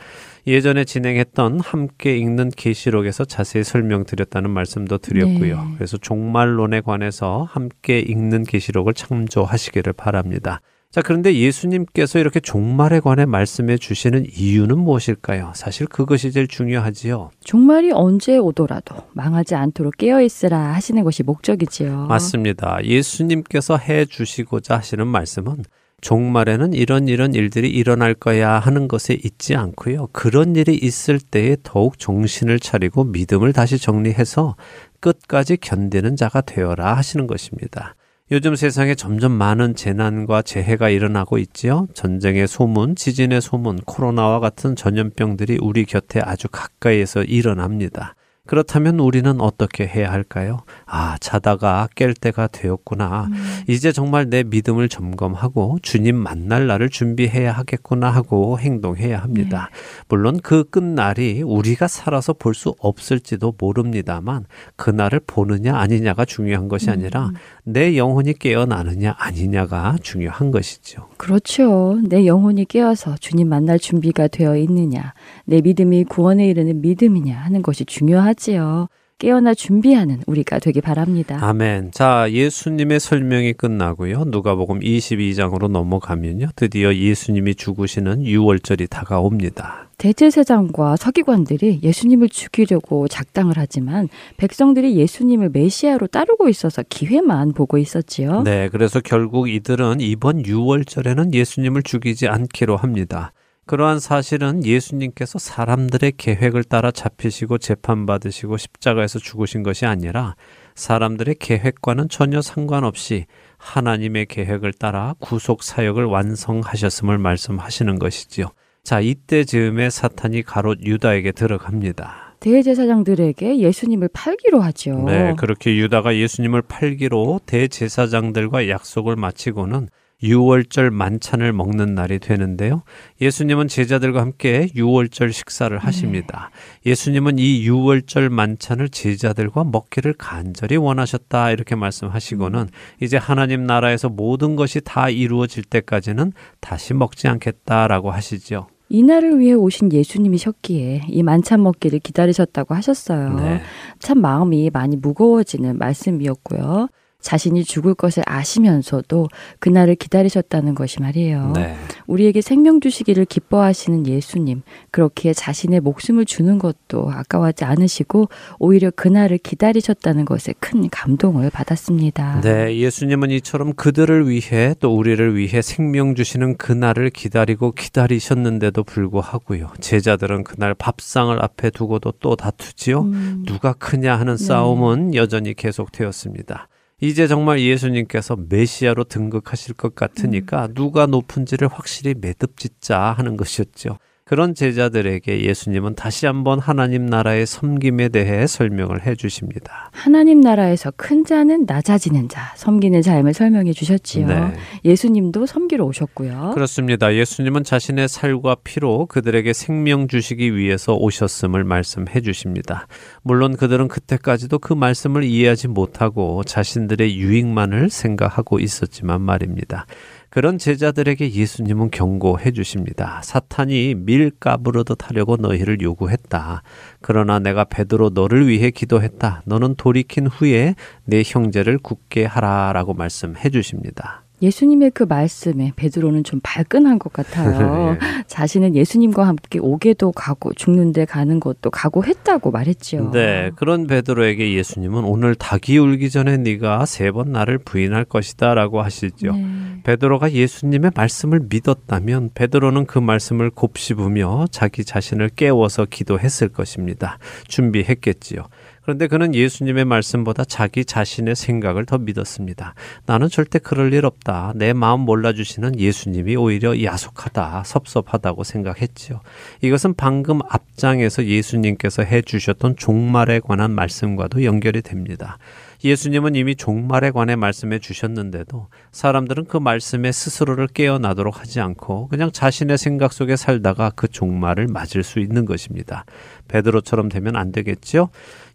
예전에 0.46 0.84
진행했던 0.84 1.60
함께 1.62 2.18
읽는 2.18 2.52
계시록에서 2.56 3.26
자세히 3.26 3.64
설명드렸다는 3.64 4.50
말씀도 4.50 4.98
드렸고요. 4.98 5.64
네. 5.64 5.74
그래서 5.76 5.98
종말론에 5.98 6.82
관해서 6.82 7.48
함께 7.50 8.00
읽는 8.00 8.44
계시록을 8.44 8.94
참조하시기를 8.94 9.94
바랍니다. 9.94 10.62
자, 10.94 11.02
그런데 11.02 11.34
예수님께서 11.34 12.20
이렇게 12.20 12.40
종말에 12.40 13.00
관해 13.00 13.26
말씀해 13.26 13.80
주시는 13.80 14.28
이유는 14.32 14.78
무엇일까요? 14.78 15.52
사실 15.56 15.88
그것이 15.88 16.32
제일 16.32 16.48
중요하지요. 16.48 17.32
종말이 17.44 17.90
언제 17.92 18.38
오더라도 18.38 18.98
망하지 19.14 19.56
않도록 19.56 19.98
깨어 19.98 20.22
있으라 20.22 20.76
하시는 20.76 21.04
것이 21.04 21.24
목적이지요. 21.24 22.06
맞습니다. 22.06 22.78
예수님께서 22.84 23.78
해 23.78 24.06
주시고자 24.06 24.78
하시는 24.78 25.08
말씀은 25.08 25.64
종말에는 26.02 26.74
이런 26.74 27.08
이런 27.08 27.34
일들이 27.34 27.72
일어날 27.72 28.14
거야 28.14 28.60
하는 28.60 28.88
것에 28.88 29.18
있지 29.24 29.56
않고요. 29.56 30.10
그런 30.12 30.56
일이 30.56 30.76
있을 30.76 31.20
때에 31.20 31.58
더욱 31.64 31.98
정신을 31.98 32.60
차리고 32.60 33.06
믿음을 33.06 33.52
다시 33.52 33.80
정리해서 33.80 34.56
끝까지 35.00 35.58
견디는 35.58 36.18
자가 36.18 36.42
되어라 36.42 36.96
하시는 36.96 37.26
것입니다. 37.26 37.96
요즘 38.32 38.56
세상에 38.56 38.96
점점 38.96 39.34
많은 39.34 39.76
재난과 39.76 40.44
재해가 40.44 40.90
일어나고 40.90 41.38
있지요. 41.40 41.88
전쟁의 41.94 42.48
소문, 42.48 42.96
지진의 42.96 43.42
소문, 43.42 43.76
코로나와 43.82 44.40
같은 44.40 44.78
전염병들이 44.78 45.58
우리 45.62 45.84
곁에 45.84 46.22
아주 46.24 46.48
가까이에서 46.50 47.24
일어납니다. 47.24 48.16
그렇다면 48.46 49.00
우리는 49.00 49.40
어떻게 49.40 49.88
해야 49.88 50.12
할까요? 50.12 50.60
아, 50.86 51.16
자다가 51.22 51.88
깰 51.96 52.14
때가 52.20 52.48
되었구나. 52.48 53.30
이제 53.68 53.94
정말 53.94 54.30
내 54.30 54.44
믿음을 54.44 54.90
점검하고 54.90 55.80
주님 55.82 56.18
만날 56.18 56.68
날을 56.68 56.90
준비해야 56.90 57.54
하겠구나 57.54 58.10
하고 58.10 58.60
행동해야 58.60 59.20
합니다. 59.20 59.70
물론 60.10 60.42
그 60.42 60.66
끝날이 60.70 61.42
우리가 61.42 61.88
살아서 61.88 62.34
볼 62.34 62.54
수 62.54 62.76
없을지도 62.80 63.56
모릅니다만 63.58 64.46
그날을 64.76 65.22
보느냐 65.26 65.76
아니냐가 65.78 66.24
중요한 66.26 66.68
것이 66.68 66.92
아니라 66.92 67.32
내 67.64 67.98
영혼이 67.98 68.34
깨어나느냐 68.34 69.16
아니냐가 69.18 69.96
중요한 70.04 70.52
것이죠. 70.52 71.08
그렇죠. 71.24 72.02
내 72.04 72.26
영혼이 72.26 72.66
깨어서 72.66 73.16
주님 73.18 73.48
만날 73.48 73.80
준비가 73.80 74.28
되어 74.28 74.58
있느냐, 74.58 75.14
내 75.46 75.62
믿음이 75.62 76.04
구원에 76.04 76.50
이르는 76.50 76.82
믿음이냐 76.82 77.34
하는 77.34 77.62
것이 77.62 77.86
중요하지요. 77.86 78.90
깨어나 79.20 79.54
준비하는 79.54 80.20
우리가 80.28 80.60
되기 80.60 80.82
바랍니다. 80.82 81.40
아멘. 81.42 81.92
자, 81.92 82.28
예수님의 82.30 83.00
설명이 83.00 83.54
끝나고요. 83.54 84.26
누가복음 84.26 84.82
22장으로 84.82 85.70
넘어가면요. 85.70 86.50
드디어 86.58 86.94
예수님이 86.94 87.56
죽으시는 87.56 88.26
유월절이 88.26 88.88
다가옵니다. 88.88 89.92
대제사장과 89.98 90.98
서기관들이 90.98 91.80
예수님을 91.84 92.30
죽이려고 92.30 93.08
작당을 93.08 93.56
하지만 93.58 94.10
백성들이 94.38 94.96
예수님을 94.96 95.50
메시아로 95.50 96.08
따르고 96.08 96.50
있어서 96.50 96.84
기회만 96.88 97.54
보고 97.54 97.78
있었지요. 97.78 98.44
네, 98.44 98.70
그래서 98.70 99.00
결국 99.00 99.50
이들은 99.50 100.02
이번 100.02 100.46
유월절에는 100.46 101.34
예수님을 101.34 101.84
죽이지 101.84 102.28
않기로 102.28 102.78
합니다. 102.78 103.32
그러한 103.66 104.00
사실은 104.00 104.66
예수님께서 104.66 105.40
사람들의 105.40 106.14
계획을 106.18 106.66
따라 106.66 106.92
잡히시고 106.92 107.60
재판받으시고 107.60 108.58
십자가에서 108.58 109.20
죽으신 109.20 109.64
것이 109.64 109.86
아니라 109.86 110.36
사람들의 110.76 111.36
계획과는 111.40 112.10
전혀 112.10 112.42
상관없이 112.42 113.26
하나님의 113.58 114.26
계획을 114.26 114.74
따라 114.74 115.16
구속 115.20 115.64
사역을 115.64 116.04
완성하셨음을 116.06 117.18
말씀하시는 117.18 118.00
것이지요. 118.00 118.48
자, 118.84 119.00
이때 119.00 119.46
즈음에 119.46 119.90
사탄이 119.90 120.44
가롯 120.44 120.82
유다에게 120.84 121.32
들어갑니다. 121.32 122.36
대제사장들에게 122.42 123.60
예수님을 123.60 124.10
팔기로 124.12 124.60
하죠. 124.60 125.04
네, 125.06 125.34
그렇게 125.38 125.78
유다가 125.78 126.18
예수님을 126.18 126.64
팔기로 126.64 127.40
대제사장들과 127.46 128.68
약속을 128.68 129.16
마치고는 129.16 129.88
유월절 130.22 130.92
만찬을 130.92 131.54
먹는 131.54 131.96
날이 131.96 132.20
되는데요. 132.20 132.84
예수님은 133.22 133.70
제자들과 133.70 134.22
함께 134.22 134.70
유월절 134.76 135.32
식사를 135.32 135.78
하십니다. 135.78 136.50
예수님은 136.86 137.40
이 137.40 137.64
유월절 137.66 138.30
만찬을 138.30 138.90
제자들과 138.90 139.64
먹기를 139.66 140.14
간절히 140.18 140.78
원하셨다 140.78 141.52
이렇게 141.52 141.76
말씀하시고는 141.76 142.68
이제 143.02 143.18
하나님 143.18 143.66
나라에서 143.66 144.10
모든 144.10 144.56
것이 144.56 144.82
다 144.82 145.10
이루어질 145.10 145.64
때까지는 145.64 146.32
다시 146.62 146.94
먹지 146.94 147.28
않겠다라고 147.28 148.12
하시죠. 148.12 148.68
이날을 148.94 149.40
위해 149.40 149.54
오신 149.54 149.92
예수님이셨기에 149.92 151.08
이 151.10 151.24
만찬 151.24 151.64
먹기를 151.64 151.98
기다리셨다고 151.98 152.76
하셨어요. 152.76 153.34
네. 153.34 153.60
참 153.98 154.22
마음이 154.22 154.70
많이 154.72 154.98
무거워지는 154.98 155.80
말씀이었고요. 155.80 156.90
자신이 157.24 157.64
죽을 157.64 157.96
것을 157.96 158.22
아시면서도 158.28 159.30
그날을 159.60 159.96
기다리셨다는 159.96 160.76
것이 160.76 161.02
말이에요. 161.02 161.54
네. 161.56 161.76
우리에게 162.06 162.42
생명 162.42 162.82
주시기를 162.82 163.26
기뻐하시는 163.26 164.06
예수님, 164.06 164.62
그렇기에 164.92 165.34
자신의 165.34 165.80
목숨을 165.80 166.26
주는 166.26 166.60
것도 166.60 167.10
아까워하지 167.10 167.64
않으시고 167.64 168.28
오히려 168.60 168.92
그날을 168.92 169.38
기다리셨다는 169.38 170.26
것에 170.26 170.54
큰 170.60 170.90
감동을 170.90 171.50
받았습니다. 171.50 172.42
네, 172.42 172.78
예수님은 172.78 173.32
이처럼 173.32 173.74
그들을 173.74 174.30
위해 174.30 174.76
또 174.80 174.96
우리를 174.96 175.36
위해 175.36 175.62
생명 175.62 176.16
주시는 176.16 176.58
그날을 176.58 177.10
기다리고 177.10 177.72
기다리셨는데도 177.72 178.84
불구하고요. 178.84 179.72
제자들은 179.80 180.44
그날 180.44 180.74
밥상을 180.74 181.42
앞에 181.42 181.70
두고도 181.70 182.14
또 182.20 182.36
다투지요. 182.36 183.02
음, 183.02 183.44
누가 183.48 183.72
크냐 183.72 184.20
하는 184.20 184.36
네. 184.36 184.46
싸움은 184.46 185.16
여전히 185.16 185.54
계속되었습니다. 185.54 186.68
이제 187.04 187.28
정말 187.28 187.60
예수님께서 187.60 188.38
메시아로 188.48 189.04
등극하실 189.04 189.74
것 189.74 189.94
같으니까 189.94 190.70
누가 190.74 191.06
높은지를 191.06 191.68
확실히 191.68 192.14
매듭 192.18 192.58
짓자 192.58 192.98
하는 192.98 193.36
것이었죠. 193.36 193.98
그런 194.26 194.56
제자들에게 194.56 195.42
예수님은 195.42 195.96
다시 195.96 196.26
한번 196.26 196.58
하나님 196.58 197.06
나라의 197.06 197.46
섬김에 197.46 198.08
대해 198.10 198.48
설명을 198.48 199.06
해 199.06 199.16
주십니다. 199.16 199.90
하나님 199.92 200.40
나라에서 200.40 200.92
큰 200.96 201.26
자는 201.26 201.66
낮아지는 201.68 202.30
자, 202.30 202.54
섬기는 202.56 203.02
자임을 203.02 203.34
설명해 203.34 203.74
주셨지요. 203.74 204.28
네. 204.28 204.54
예수님도 204.86 205.46
섬기러 205.46 205.84
오셨고요. 205.86 206.52
그렇습니다. 206.54 207.14
예수님은 207.14 207.66
자신의 207.66 208.08
살과 208.08 208.56
피로 208.64 209.08
그들에게 209.08 209.52
생명 209.52 210.08
주시기 210.08 210.56
위해서 210.56 210.94
오셨음을 210.96 211.66
말씀해 211.66 212.22
주십니다. 212.22 212.88
물론 213.24 213.58
그들은 213.58 213.90
그때까지도 213.90 214.60
그 214.60 214.72
말씀을 214.72 215.26
이해하지 215.26 215.68
못하고 215.68 216.46
자신들의 216.46 217.18
유익만을 217.18 217.90
생각하고 217.90 218.60
있었지만 218.60 219.22
말입니다. 219.22 219.86
그런 220.34 220.58
제자들에게 220.58 221.32
예수님은 221.32 221.92
경고해 221.92 222.54
주십니다. 222.54 223.22
사탄이 223.24 223.94
밀가부르듯 223.94 225.08
하려고 225.08 225.38
너희를 225.38 225.80
요구했다. 225.80 226.64
그러나 227.02 227.38
내가 227.38 227.66
베드로 227.66 228.10
너를 228.16 228.48
위해 228.48 228.72
기도했다. 228.72 229.44
너는 229.46 229.76
돌이킨 229.76 230.26
후에 230.26 230.74
내 231.06 231.22
형제를 231.24 231.78
굳게 231.78 232.26
하라라고 232.26 232.96
말씀해 232.96 233.52
주십니다. 233.52 234.23
예수님의 234.44 234.92
그 234.92 235.04
말씀에 235.04 235.72
베드로는 235.78 236.26
좀 236.26 236.42
발끈한 236.44 237.00
것 237.00 237.14
같아요. 237.14 237.94
네. 237.94 238.00
자신은 238.28 238.76
예수님과 238.76 239.26
함께 239.26 239.58
오게도 239.60 240.12
가고 240.12 240.54
죽는데 240.54 241.06
가는 241.06 241.40
것도 241.40 241.70
각오했다고 241.72 242.52
말했지요. 242.52 243.12
네, 243.12 243.52
그런 243.56 243.88
베드로에게 243.88 244.54
예수님은 244.54 245.06
오늘 245.06 245.34
닭이 245.36 245.78
울기 245.78 246.10
전에 246.10 246.38
네가 246.38 246.86
세 246.86 247.14
번 247.14 247.32
나를 247.32 247.60
부인할 247.60 248.06
것이다라고 248.06 248.82
하시죠. 248.82 249.34
네. 249.34 249.82
베드로가 249.84 250.32
예수님의 250.32 250.92
말씀을 250.96 251.42
믿었다면 251.48 252.32
베드로는 252.34 252.86
그 252.88 252.98
말씀을 253.00 253.52
곱씹으며 253.52 254.48
자기 254.50 254.84
자신을 254.84 255.30
깨워서 255.30 255.86
기도했을 255.90 256.50
것입니다. 256.50 257.20
준비했겠지요. 257.48 258.44
그런데 258.84 259.08
그는 259.08 259.34
예수님의 259.34 259.86
말씀보다 259.86 260.44
자기 260.44 260.84
자신의 260.84 261.36
생각을 261.36 261.86
더 261.86 261.98
믿었습니다. 261.98 262.76
나는 263.06 263.30
절대 263.30 263.58
그럴 263.58 263.94
일 263.94 264.06
없다. 264.06 264.54
내 264.56 264.74
마음 264.74 265.02
몰라주시는 265.02 265.80
예수님이 265.80 266.36
오히려 266.36 266.82
야속하다, 266.84 267.64
섭섭하다고 267.66 268.44
생각했지요. 268.44 269.22
이것은 269.62 269.94
방금 269.96 270.42
앞장에서 270.48 271.26
예수님께서 271.26 272.04
해주셨던 272.04 272.76
종말에 272.76 273.40
관한 273.40 273.72
말씀과도 273.72 274.44
연결이 274.44 274.82
됩니다. 274.82 275.38
예수님은 275.84 276.36
이미 276.36 276.56
종말에 276.56 277.12
관해 277.12 277.36
말씀해 277.36 277.80
주셨는데도 277.80 278.68
사람들은 278.94 279.46
그 279.46 279.58
말씀에 279.58 280.12
스스로를 280.14 280.68
깨어나도록 280.68 281.42
하지 281.42 281.60
않고 281.60 282.08
그냥 282.08 282.32
자신의 282.32 282.78
생각 282.78 283.12
속에 283.12 283.36
살다가 283.36 283.92
그 283.94 284.08
종말을 284.08 284.68
맞을 284.68 285.04
수 285.04 285.20
있는 285.20 285.44
것입니다. 285.46 286.06
베드로처럼 286.54 287.10
되면 287.10 287.36
안 287.36 287.52
되겠지요? 287.52 288.10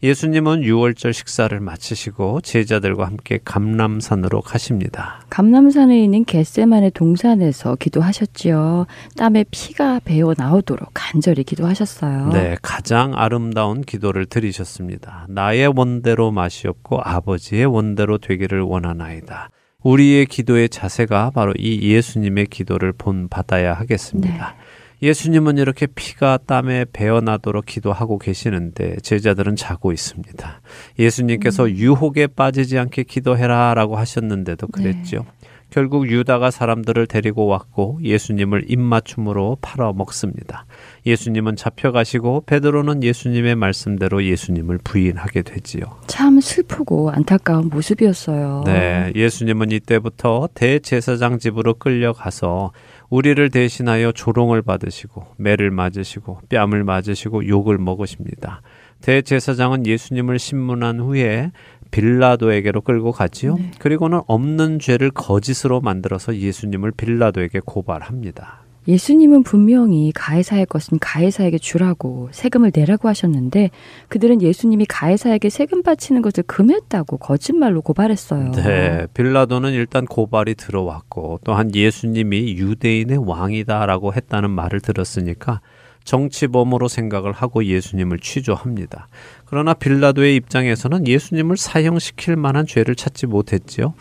예수님은 0.04 0.60
6월절 0.60 1.12
식사를 1.12 1.58
마치시고 1.58 2.42
제자들과 2.42 3.06
함께 3.06 3.40
감람산으로 3.44 4.40
가십니다. 4.42 5.22
감남산에 5.30 6.00
있는 6.00 6.24
겟세만의 6.24 6.92
동산에서 6.92 7.74
기도하셨지요. 7.74 8.86
땀에 9.16 9.44
피가 9.50 10.00
배어 10.04 10.34
나오도록 10.36 10.90
간절히 10.94 11.42
기도하셨어요. 11.42 12.28
네, 12.28 12.56
가장 12.62 13.14
아름다운 13.16 13.82
기도를 13.82 14.26
드리셨습니다. 14.26 15.26
나의 15.28 15.72
원대로 15.74 16.30
마시옵고 16.30 17.00
아버지의 17.02 17.66
원대로 17.66 18.18
되기를 18.18 18.60
원하나이다. 18.60 19.50
우리의 19.82 20.26
기도의 20.26 20.68
자세가 20.68 21.30
바로 21.30 21.52
이 21.56 21.92
예수님의 21.92 22.46
기도를 22.46 22.92
본받아야 22.92 23.74
하겠습니다. 23.74 24.54
예수님은 25.00 25.58
이렇게 25.58 25.86
피가 25.86 26.38
땀에 26.46 26.86
배어나도록 26.92 27.66
기도하고 27.66 28.18
계시는데 28.18 28.96
제자들은 29.00 29.56
자고 29.56 29.92
있습니다. 29.92 30.60
예수님께서 30.98 31.70
유혹에 31.70 32.26
빠지지 32.26 32.78
않게 32.78 33.04
기도해라 33.04 33.74
라고 33.74 33.96
하셨는데도 33.96 34.66
그랬죠. 34.68 35.24
결국 35.70 36.10
유다가 36.10 36.50
사람들을 36.50 37.06
데리고 37.06 37.46
왔고 37.46 37.98
예수님을 38.02 38.70
입맞춤으로 38.70 39.58
팔아 39.60 39.92
먹습니다. 39.92 40.64
예수님은 41.04 41.56
잡혀가시고 41.56 42.44
베드로는 42.46 43.02
예수님의 43.02 43.54
말씀대로 43.54 44.24
예수님을 44.24 44.78
부인하게 44.82 45.42
되지요. 45.42 45.82
참 46.06 46.40
슬프고 46.40 47.10
안타까운 47.10 47.68
모습이었어요. 47.68 48.62
네, 48.64 49.12
예수님은 49.14 49.70
이때부터 49.70 50.48
대제사장 50.54 51.38
집으로 51.38 51.74
끌려가서 51.74 52.72
우리를 53.10 53.50
대신하여 53.50 54.12
조롱을 54.12 54.62
받으시고 54.62 55.26
매를 55.36 55.70
맞으시고 55.70 56.40
뺨을 56.48 56.84
맞으시고 56.84 57.48
욕을 57.48 57.78
먹으십니다. 57.78 58.62
대제사장은 59.00 59.86
예수님을 59.86 60.38
신문한 60.38 61.00
후에 61.00 61.52
빌라도에게로 61.90 62.82
끌고 62.82 63.12
가지요. 63.12 63.54
네. 63.56 63.70
그리고는 63.78 64.20
없는 64.26 64.78
죄를 64.78 65.10
거짓으로 65.10 65.80
만들어서 65.80 66.36
예수님을 66.36 66.92
빌라도에게 66.92 67.60
고발합니다. 67.64 68.57
예수님은 68.88 69.42
분명히 69.42 70.10
가해사의 70.14 70.64
것은 70.64 70.98
가해사에게 70.98 71.58
주라고 71.58 72.30
세금을 72.32 72.72
내라고 72.74 73.08
하셨는데 73.08 73.70
그들은 74.08 74.40
예수님이 74.40 74.86
가해사에게 74.86 75.50
세금 75.50 75.82
바치는 75.82 76.22
것을 76.22 76.42
금했다고 76.46 77.18
거짓말로 77.18 77.82
고발했어요. 77.82 78.52
네, 78.52 79.06
빌라도는 79.12 79.74
일단 79.74 80.06
고발이 80.06 80.54
들어왔고 80.54 81.40
또한 81.44 81.74
예수님이 81.74 82.56
유대인의 82.56 83.28
왕이다라고 83.28 84.14
했다는 84.14 84.50
말을 84.50 84.80
들었으니까 84.80 85.60
정치범으로 86.04 86.88
생각을 86.88 87.32
하고 87.32 87.62
예수님을 87.66 88.20
취조합니다. 88.20 89.08
그러나 89.44 89.74
빌라도의 89.74 90.36
입장에서는 90.36 91.06
예수님을 91.06 91.58
사형시킬 91.58 92.36
만한 92.36 92.64
죄를 92.66 92.94
찾지 92.94 93.26
못했지요. 93.26 93.92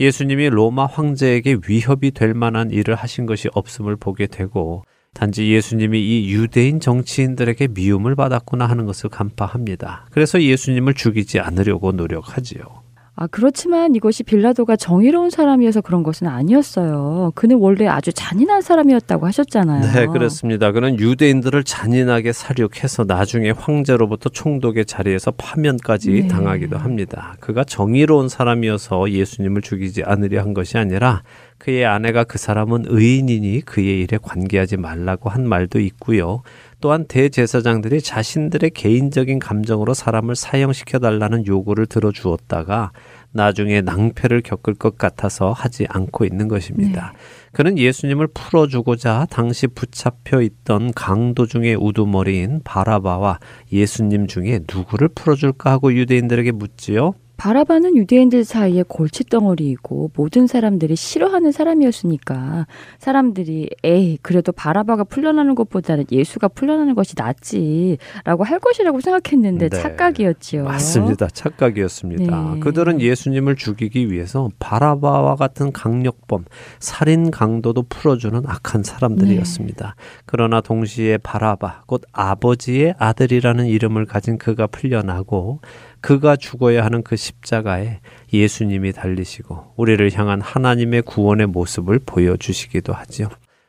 예수님이 0.00 0.48
로마 0.48 0.86
황제에게 0.86 1.58
위협이 1.68 2.12
될 2.12 2.32
만한 2.32 2.70
일을 2.70 2.94
하신 2.94 3.26
것이 3.26 3.48
없음을 3.52 3.96
보게 3.96 4.26
되고 4.26 4.82
단지 5.12 5.52
예수님이 5.52 6.00
이 6.00 6.32
유대인 6.32 6.80
정치인들에게 6.80 7.68
미움을 7.68 8.16
받았구나 8.16 8.64
하는 8.64 8.86
것을 8.86 9.10
간파합니다. 9.10 10.06
그래서 10.10 10.40
예수님을 10.40 10.94
죽이지 10.94 11.40
않으려고 11.40 11.92
노력하지요. 11.92 12.79
아, 13.22 13.26
그렇지만 13.26 13.94
이것이 13.94 14.22
빌라도가 14.22 14.76
정의로운 14.76 15.28
사람이어서 15.28 15.82
그런 15.82 16.02
것은 16.02 16.26
아니었어요. 16.26 17.32
그는 17.34 17.58
원래 17.58 17.86
아주 17.86 18.14
잔인한 18.14 18.62
사람이었다고 18.62 19.26
하셨잖아요. 19.26 19.92
네, 19.92 20.06
그렇습니다. 20.06 20.72
그는 20.72 20.98
유대인들을 20.98 21.62
잔인하게 21.64 22.32
살육해서 22.32 23.04
나중에 23.04 23.50
황제로부터 23.50 24.30
총독의 24.30 24.86
자리에서 24.86 25.32
파면까지 25.32 26.10
네. 26.12 26.28
당하기도 26.28 26.78
합니다. 26.78 27.36
그가 27.40 27.62
정의로운 27.62 28.30
사람이어서 28.30 29.10
예수님을 29.10 29.60
죽이지 29.60 30.02
않으려 30.02 30.40
한 30.40 30.54
것이 30.54 30.78
아니라 30.78 31.22
그의 31.58 31.84
아내가 31.84 32.24
그 32.24 32.38
사람은 32.38 32.84
의인이니 32.88 33.66
그의 33.66 34.00
일에 34.00 34.18
관계하지 34.20 34.78
말라고 34.78 35.28
한 35.28 35.46
말도 35.46 35.78
있고요. 35.80 36.40
또한 36.80 37.06
대제사장들이 37.06 38.00
자신들의 38.00 38.70
개인적인 38.70 39.38
감정으로 39.38 39.94
사람을 39.94 40.34
사형시켜 40.34 40.98
달라는 40.98 41.46
요구를 41.46 41.86
들어주었다가 41.86 42.92
나중에 43.32 43.80
낭패를 43.80 44.42
겪을 44.42 44.74
것 44.74 44.98
같아서 44.98 45.52
하지 45.52 45.86
않고 45.88 46.24
있는 46.24 46.48
것입니다. 46.48 47.12
그는 47.52 47.78
예수님을 47.78 48.28
풀어주고자 48.34 49.26
당시 49.30 49.66
붙잡혀 49.66 50.42
있던 50.42 50.92
강도 50.94 51.46
중의 51.46 51.76
우두머리인 51.76 52.62
바라바와 52.64 53.38
예수님 53.72 54.26
중에 54.26 54.60
누구를 54.72 55.08
풀어줄까 55.08 55.70
하고 55.70 55.94
유대인들에게 55.94 56.52
묻지요. 56.52 57.14
바라바는 57.40 57.96
유대인들 57.96 58.44
사이에 58.44 58.84
골칫덩어리이고 58.86 60.10
모든 60.14 60.46
사람들이 60.46 60.94
싫어하는 60.94 61.52
사람이었으니까 61.52 62.66
사람들이 62.98 63.70
에이 63.82 64.18
그래도 64.20 64.52
바라바가 64.52 65.04
풀려나는 65.04 65.54
것보다는 65.54 66.04
예수가 66.12 66.48
풀려나는 66.48 66.94
것이 66.94 67.14
낫지라고 67.16 68.44
할 68.44 68.58
것이라고 68.58 69.00
생각했는데 69.00 69.70
네. 69.70 69.80
착각이었지요. 69.80 70.64
맞습니다. 70.64 71.28
착각이었습니다. 71.28 72.52
네. 72.56 72.60
그들은 72.60 73.00
예수님을 73.00 73.56
죽이기 73.56 74.12
위해서 74.12 74.50
바라바와 74.58 75.36
같은 75.36 75.72
강력범, 75.72 76.44
살인 76.78 77.30
강도도 77.30 77.82
풀어주는 77.88 78.42
악한 78.44 78.82
사람들이었습니다. 78.82 79.94
그러나 80.26 80.60
동시에 80.60 81.16
바라바, 81.16 81.84
곧 81.86 82.02
아버지의 82.12 82.96
아들이라는 82.98 83.64
이름을 83.64 84.04
가진 84.04 84.36
그가 84.36 84.66
풀려나고 84.66 85.60
그가 86.00 86.36
죽어야 86.36 86.84
하는 86.84 87.02
그 87.02 87.16
십자가에 87.16 88.00
예수님이 88.32 88.92
달리시고 88.92 89.74
우리를 89.76 90.10
향한 90.14 90.40
하나님의 90.40 91.02
구원의 91.02 91.46
모습을 91.48 92.00
보여주시기도 92.04 92.92
하지요. 92.92 93.28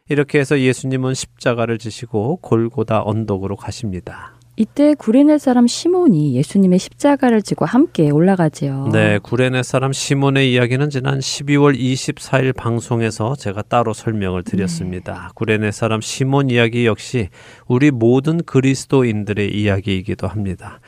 이렇게 0.09 0.39
해서 0.39 0.59
예수님은 0.59 1.13
십자가를 1.13 1.77
지시고 1.77 2.37
골고다 2.37 3.03
언덕으로 3.05 3.55
가십니다. 3.55 4.33
이때 4.57 4.93
구레네 4.93 5.37
사람 5.37 5.65
시몬이 5.65 6.35
예수님의 6.35 6.77
십자가를 6.77 7.41
지고 7.41 7.65
함께 7.65 8.11
올라가지요. 8.11 8.89
네, 8.91 9.17
구레네 9.17 9.63
사람 9.63 9.93
시몬의 9.93 10.51
이야기는 10.51 10.89
지난 10.89 11.19
12월 11.19 11.75
24일 11.79 12.55
방송에서 12.55 13.35
제가 13.35 13.61
따로 13.63 13.93
설명을 13.93 14.43
드렸습니다. 14.43 15.13
네. 15.13 15.31
구레네 15.35 15.71
사람 15.71 16.01
시몬 16.01 16.49
이야기 16.49 16.85
역시 16.85 17.29
우리 17.67 17.89
모든 17.91 18.43
그리스도인들의 18.43 19.55
이야기이기도 19.57 20.27
합니다. 20.27 20.79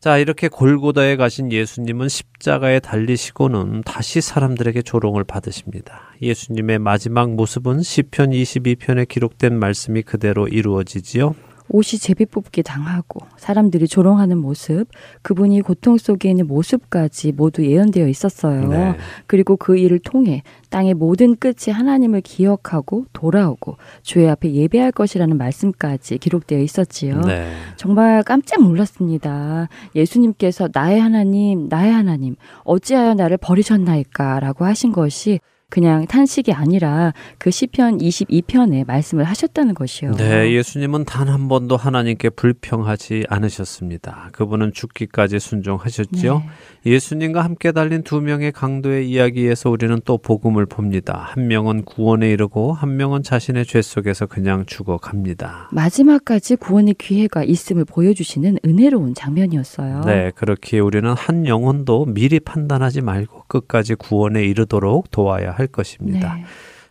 자, 0.00 0.16
이렇게 0.16 0.46
골고다에 0.46 1.16
가신 1.16 1.50
예수님은 1.50 2.08
십자가에 2.08 2.78
달리시고는 2.78 3.82
다시 3.82 4.20
사람들에게 4.20 4.82
조롱을 4.82 5.24
받으십니다. 5.24 6.12
예수님의 6.22 6.78
마지막 6.78 7.34
모습은 7.34 7.82
시편 7.82 8.30
22편에 8.30 9.08
기록된 9.08 9.58
말씀이 9.58 10.02
그대로 10.02 10.46
이루어지지요. 10.46 11.34
옷이 11.70 11.98
제비 12.00 12.24
뽑기 12.26 12.62
당하고 12.62 13.20
사람들이 13.36 13.88
조롱하는 13.88 14.38
모습, 14.38 14.86
그분이 15.22 15.60
고통 15.62 15.98
속에 15.98 16.30
있는 16.30 16.46
모습까지 16.46 17.32
모두 17.32 17.64
예언되어 17.64 18.08
있었어요. 18.08 18.68
네. 18.68 18.96
그리고 19.26 19.56
그 19.56 19.76
일을 19.76 19.98
통해 19.98 20.42
땅의 20.70 20.94
모든 20.94 21.36
끝이 21.36 21.72
하나님을 21.72 22.20
기억하고 22.20 23.06
돌아오고 23.12 23.76
주의 24.02 24.28
앞에 24.28 24.52
예배할 24.52 24.92
것이라는 24.92 25.36
말씀까지 25.36 26.18
기록되어 26.18 26.58
있었지요. 26.60 27.20
네. 27.22 27.52
정말 27.76 28.22
깜짝 28.22 28.62
놀랐습니다. 28.62 29.68
예수님께서 29.94 30.68
나의 30.72 31.00
하나님, 31.00 31.68
나의 31.68 31.92
하나님, 31.92 32.36
어찌하여 32.64 33.14
나를 33.14 33.36
버리셨나이까라고 33.38 34.64
하신 34.64 34.92
것이 34.92 35.40
그냥 35.70 36.06
탄식이 36.06 36.52
아니라 36.52 37.12
그 37.38 37.50
시편 37.50 37.98
22편에 37.98 38.86
말씀을 38.86 39.24
하셨다는 39.24 39.74
것이요. 39.74 40.12
네, 40.12 40.52
예수님은 40.52 41.04
단 41.04 41.28
한 41.28 41.46
번도 41.48 41.76
하나님께 41.76 42.30
불평하지 42.30 43.26
않으셨습니다. 43.28 44.30
그분은 44.32 44.72
죽기까지 44.72 45.38
순종하셨죠. 45.38 46.42
네. 46.84 46.90
예수님과 46.92 47.44
함께 47.44 47.70
달린 47.72 48.02
두 48.02 48.20
명의 48.22 48.50
강도의 48.50 49.10
이야기에서 49.10 49.68
우리는 49.68 50.00
또 50.06 50.16
복음을 50.16 50.64
봅니다. 50.64 51.26
한 51.28 51.48
명은 51.48 51.84
구원에 51.84 52.30
이르고 52.30 52.72
한 52.72 52.96
명은 52.96 53.22
자신의 53.22 53.66
죄 53.66 53.82
속에서 53.82 54.24
그냥 54.26 54.64
죽어갑니다. 54.64 55.68
마지막까지 55.72 56.56
구원의 56.56 56.94
기회가 56.94 57.44
있음을 57.44 57.84
보여주시는 57.84 58.58
은혜로운 58.64 59.14
장면이었어요. 59.14 60.02
네, 60.06 60.32
그렇게 60.34 60.78
우리는 60.78 61.12
한 61.12 61.46
영혼도 61.46 62.06
미리 62.06 62.40
판단하지 62.40 63.02
말고 63.02 63.44
끝까지 63.48 63.96
구원에 63.96 64.44
이르도록 64.44 65.10
도와야 65.10 65.52
할 65.58 65.66
것입니다. 65.66 66.34
네. 66.34 66.44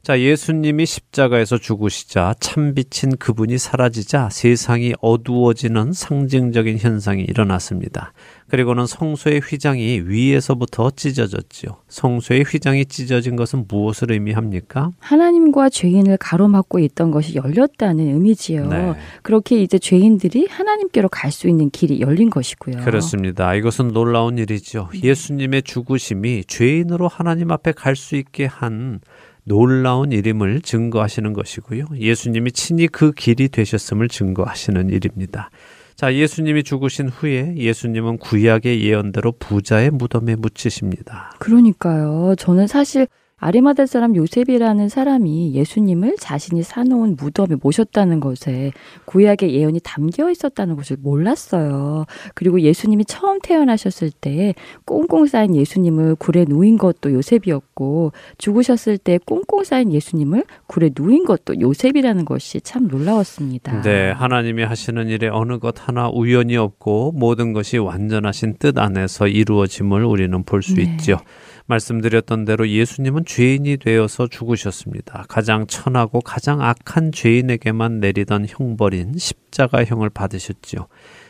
자, 0.03 0.21
예수님이 0.21 0.85
십자가에서 0.85 1.57
죽으시자 1.57 2.35
참 2.39 2.73
빛인 2.73 3.17
그분이 3.17 3.57
사라지자 3.57 4.29
세상이 4.31 4.93
어두워지는 5.01 5.91
상징적인 5.91 6.77
현상이 6.77 7.23
일어났습니다. 7.23 8.13
그리고는 8.49 8.85
성소의 8.85 9.41
휘장이 9.41 10.01
위에서부터 10.05 10.91
찢어졌지요. 10.95 11.77
성소의 11.89 12.43
휘장이 12.43 12.85
찢어진 12.85 13.35
것은 13.35 13.65
무엇을 13.67 14.11
의미합니까? 14.11 14.91
하나님과 14.99 15.69
죄인을 15.69 16.17
가로막고 16.17 16.79
있던 16.79 17.11
것이 17.11 17.35
열렸다는 17.35 18.07
의미지요. 18.07 18.67
네. 18.69 18.93
그렇게 19.21 19.61
이제 19.61 19.77
죄인들이 19.77 20.47
하나님께로 20.49 21.09
갈 21.09 21.31
수 21.31 21.47
있는 21.49 21.69
길이 21.69 21.99
열린 22.01 22.29
것이고요. 22.29 22.77
그렇습니다. 22.85 23.53
이것은 23.53 23.89
놀라운 23.89 24.37
일이죠. 24.37 24.89
예수님의 25.03 25.63
죽으심이 25.63 26.45
죄인으로 26.45 27.07
하나님 27.07 27.51
앞에 27.51 27.73
갈 27.73 27.95
수 27.95 28.15
있게 28.15 28.45
한 28.45 28.99
놀라운 29.43 30.11
일임을 30.11 30.61
증거하시는 30.61 31.33
것이고요. 31.33 31.85
예수님이 31.95 32.51
친히 32.51 32.87
그 32.87 33.11
길이 33.11 33.49
되셨음을 33.49 34.07
증거하시는 34.09 34.89
일입니다. 34.89 35.49
자, 35.97 36.13
예수님이 36.13 36.61
죽으신 36.61 37.09
후에 37.09 37.55
예수님은 37.57 38.19
구약의 38.19 38.83
예언대로 38.83 39.31
부자의 39.31 39.89
무덤에 39.89 40.35
묻히십니다. 40.35 41.31
그러니까요. 41.39 42.35
저는 42.37 42.67
사실 42.67 43.07
아리마다 43.39 43.85
사람 43.85 44.15
요셉이라는 44.15 44.89
사람이 44.89 45.53
예수님을 45.53 46.15
자신이 46.19 46.63
사놓은 46.63 47.17
무덤에 47.19 47.55
모셨다는 47.61 48.19
것에 48.19 48.71
구약의 49.05 49.53
예언이 49.53 49.79
담겨 49.83 50.31
있었다는 50.31 50.75
것을 50.75 50.97
몰랐어요. 50.99 52.05
그리고 52.33 52.59
예수님이 52.61 53.05
처음 53.05 53.39
태어나셨을 53.39 54.09
때 54.09 54.55
꽁꽁 54.85 55.27
쌓인 55.27 55.55
예수님을 55.55 56.15
굴에 56.15 56.45
누인 56.47 56.79
것도 56.79 57.13
요셉이었고 57.13 58.11
죽으셨을 58.39 58.97
때 58.97 59.19
꽁꽁 59.23 59.63
쌓인 59.63 59.93
예수님을 59.93 60.43
굴에 60.65 60.89
누인 60.97 61.23
것도 61.23 61.59
요셉이라는 61.59 62.25
것이 62.25 62.59
참 62.61 62.87
놀라웠습니다. 62.87 63.83
네, 63.83 64.09
하나님이 64.09 64.63
하시는 64.63 65.09
일에 65.09 65.27
어느 65.27 65.59
것 65.59 65.87
하나 65.87 66.09
우연이 66.09 66.57
없고 66.57 67.11
모든 67.11 67.53
것이 67.53 67.77
완전하신 67.77 68.55
뜻 68.57 68.79
안에서 68.79 69.27
이루어짐을 69.27 70.03
우리는 70.03 70.41
볼수 70.43 70.73
네. 70.73 70.83
있죠. 70.83 71.19
말씀드렸던 71.67 72.45
대로 72.45 72.67
예수님은 72.67 73.25
죄인이 73.25 73.77
되어서 73.77 74.27
죽으셨습니다. 74.27 75.25
가장 75.27 75.67
천하고 75.67 76.21
가장 76.21 76.61
악한 76.61 77.11
죄인에게만 77.11 77.99
내리던 77.99 78.47
형벌인 78.49 79.13
십자가형을 79.17 80.09
받으셨지요. 80.09 80.87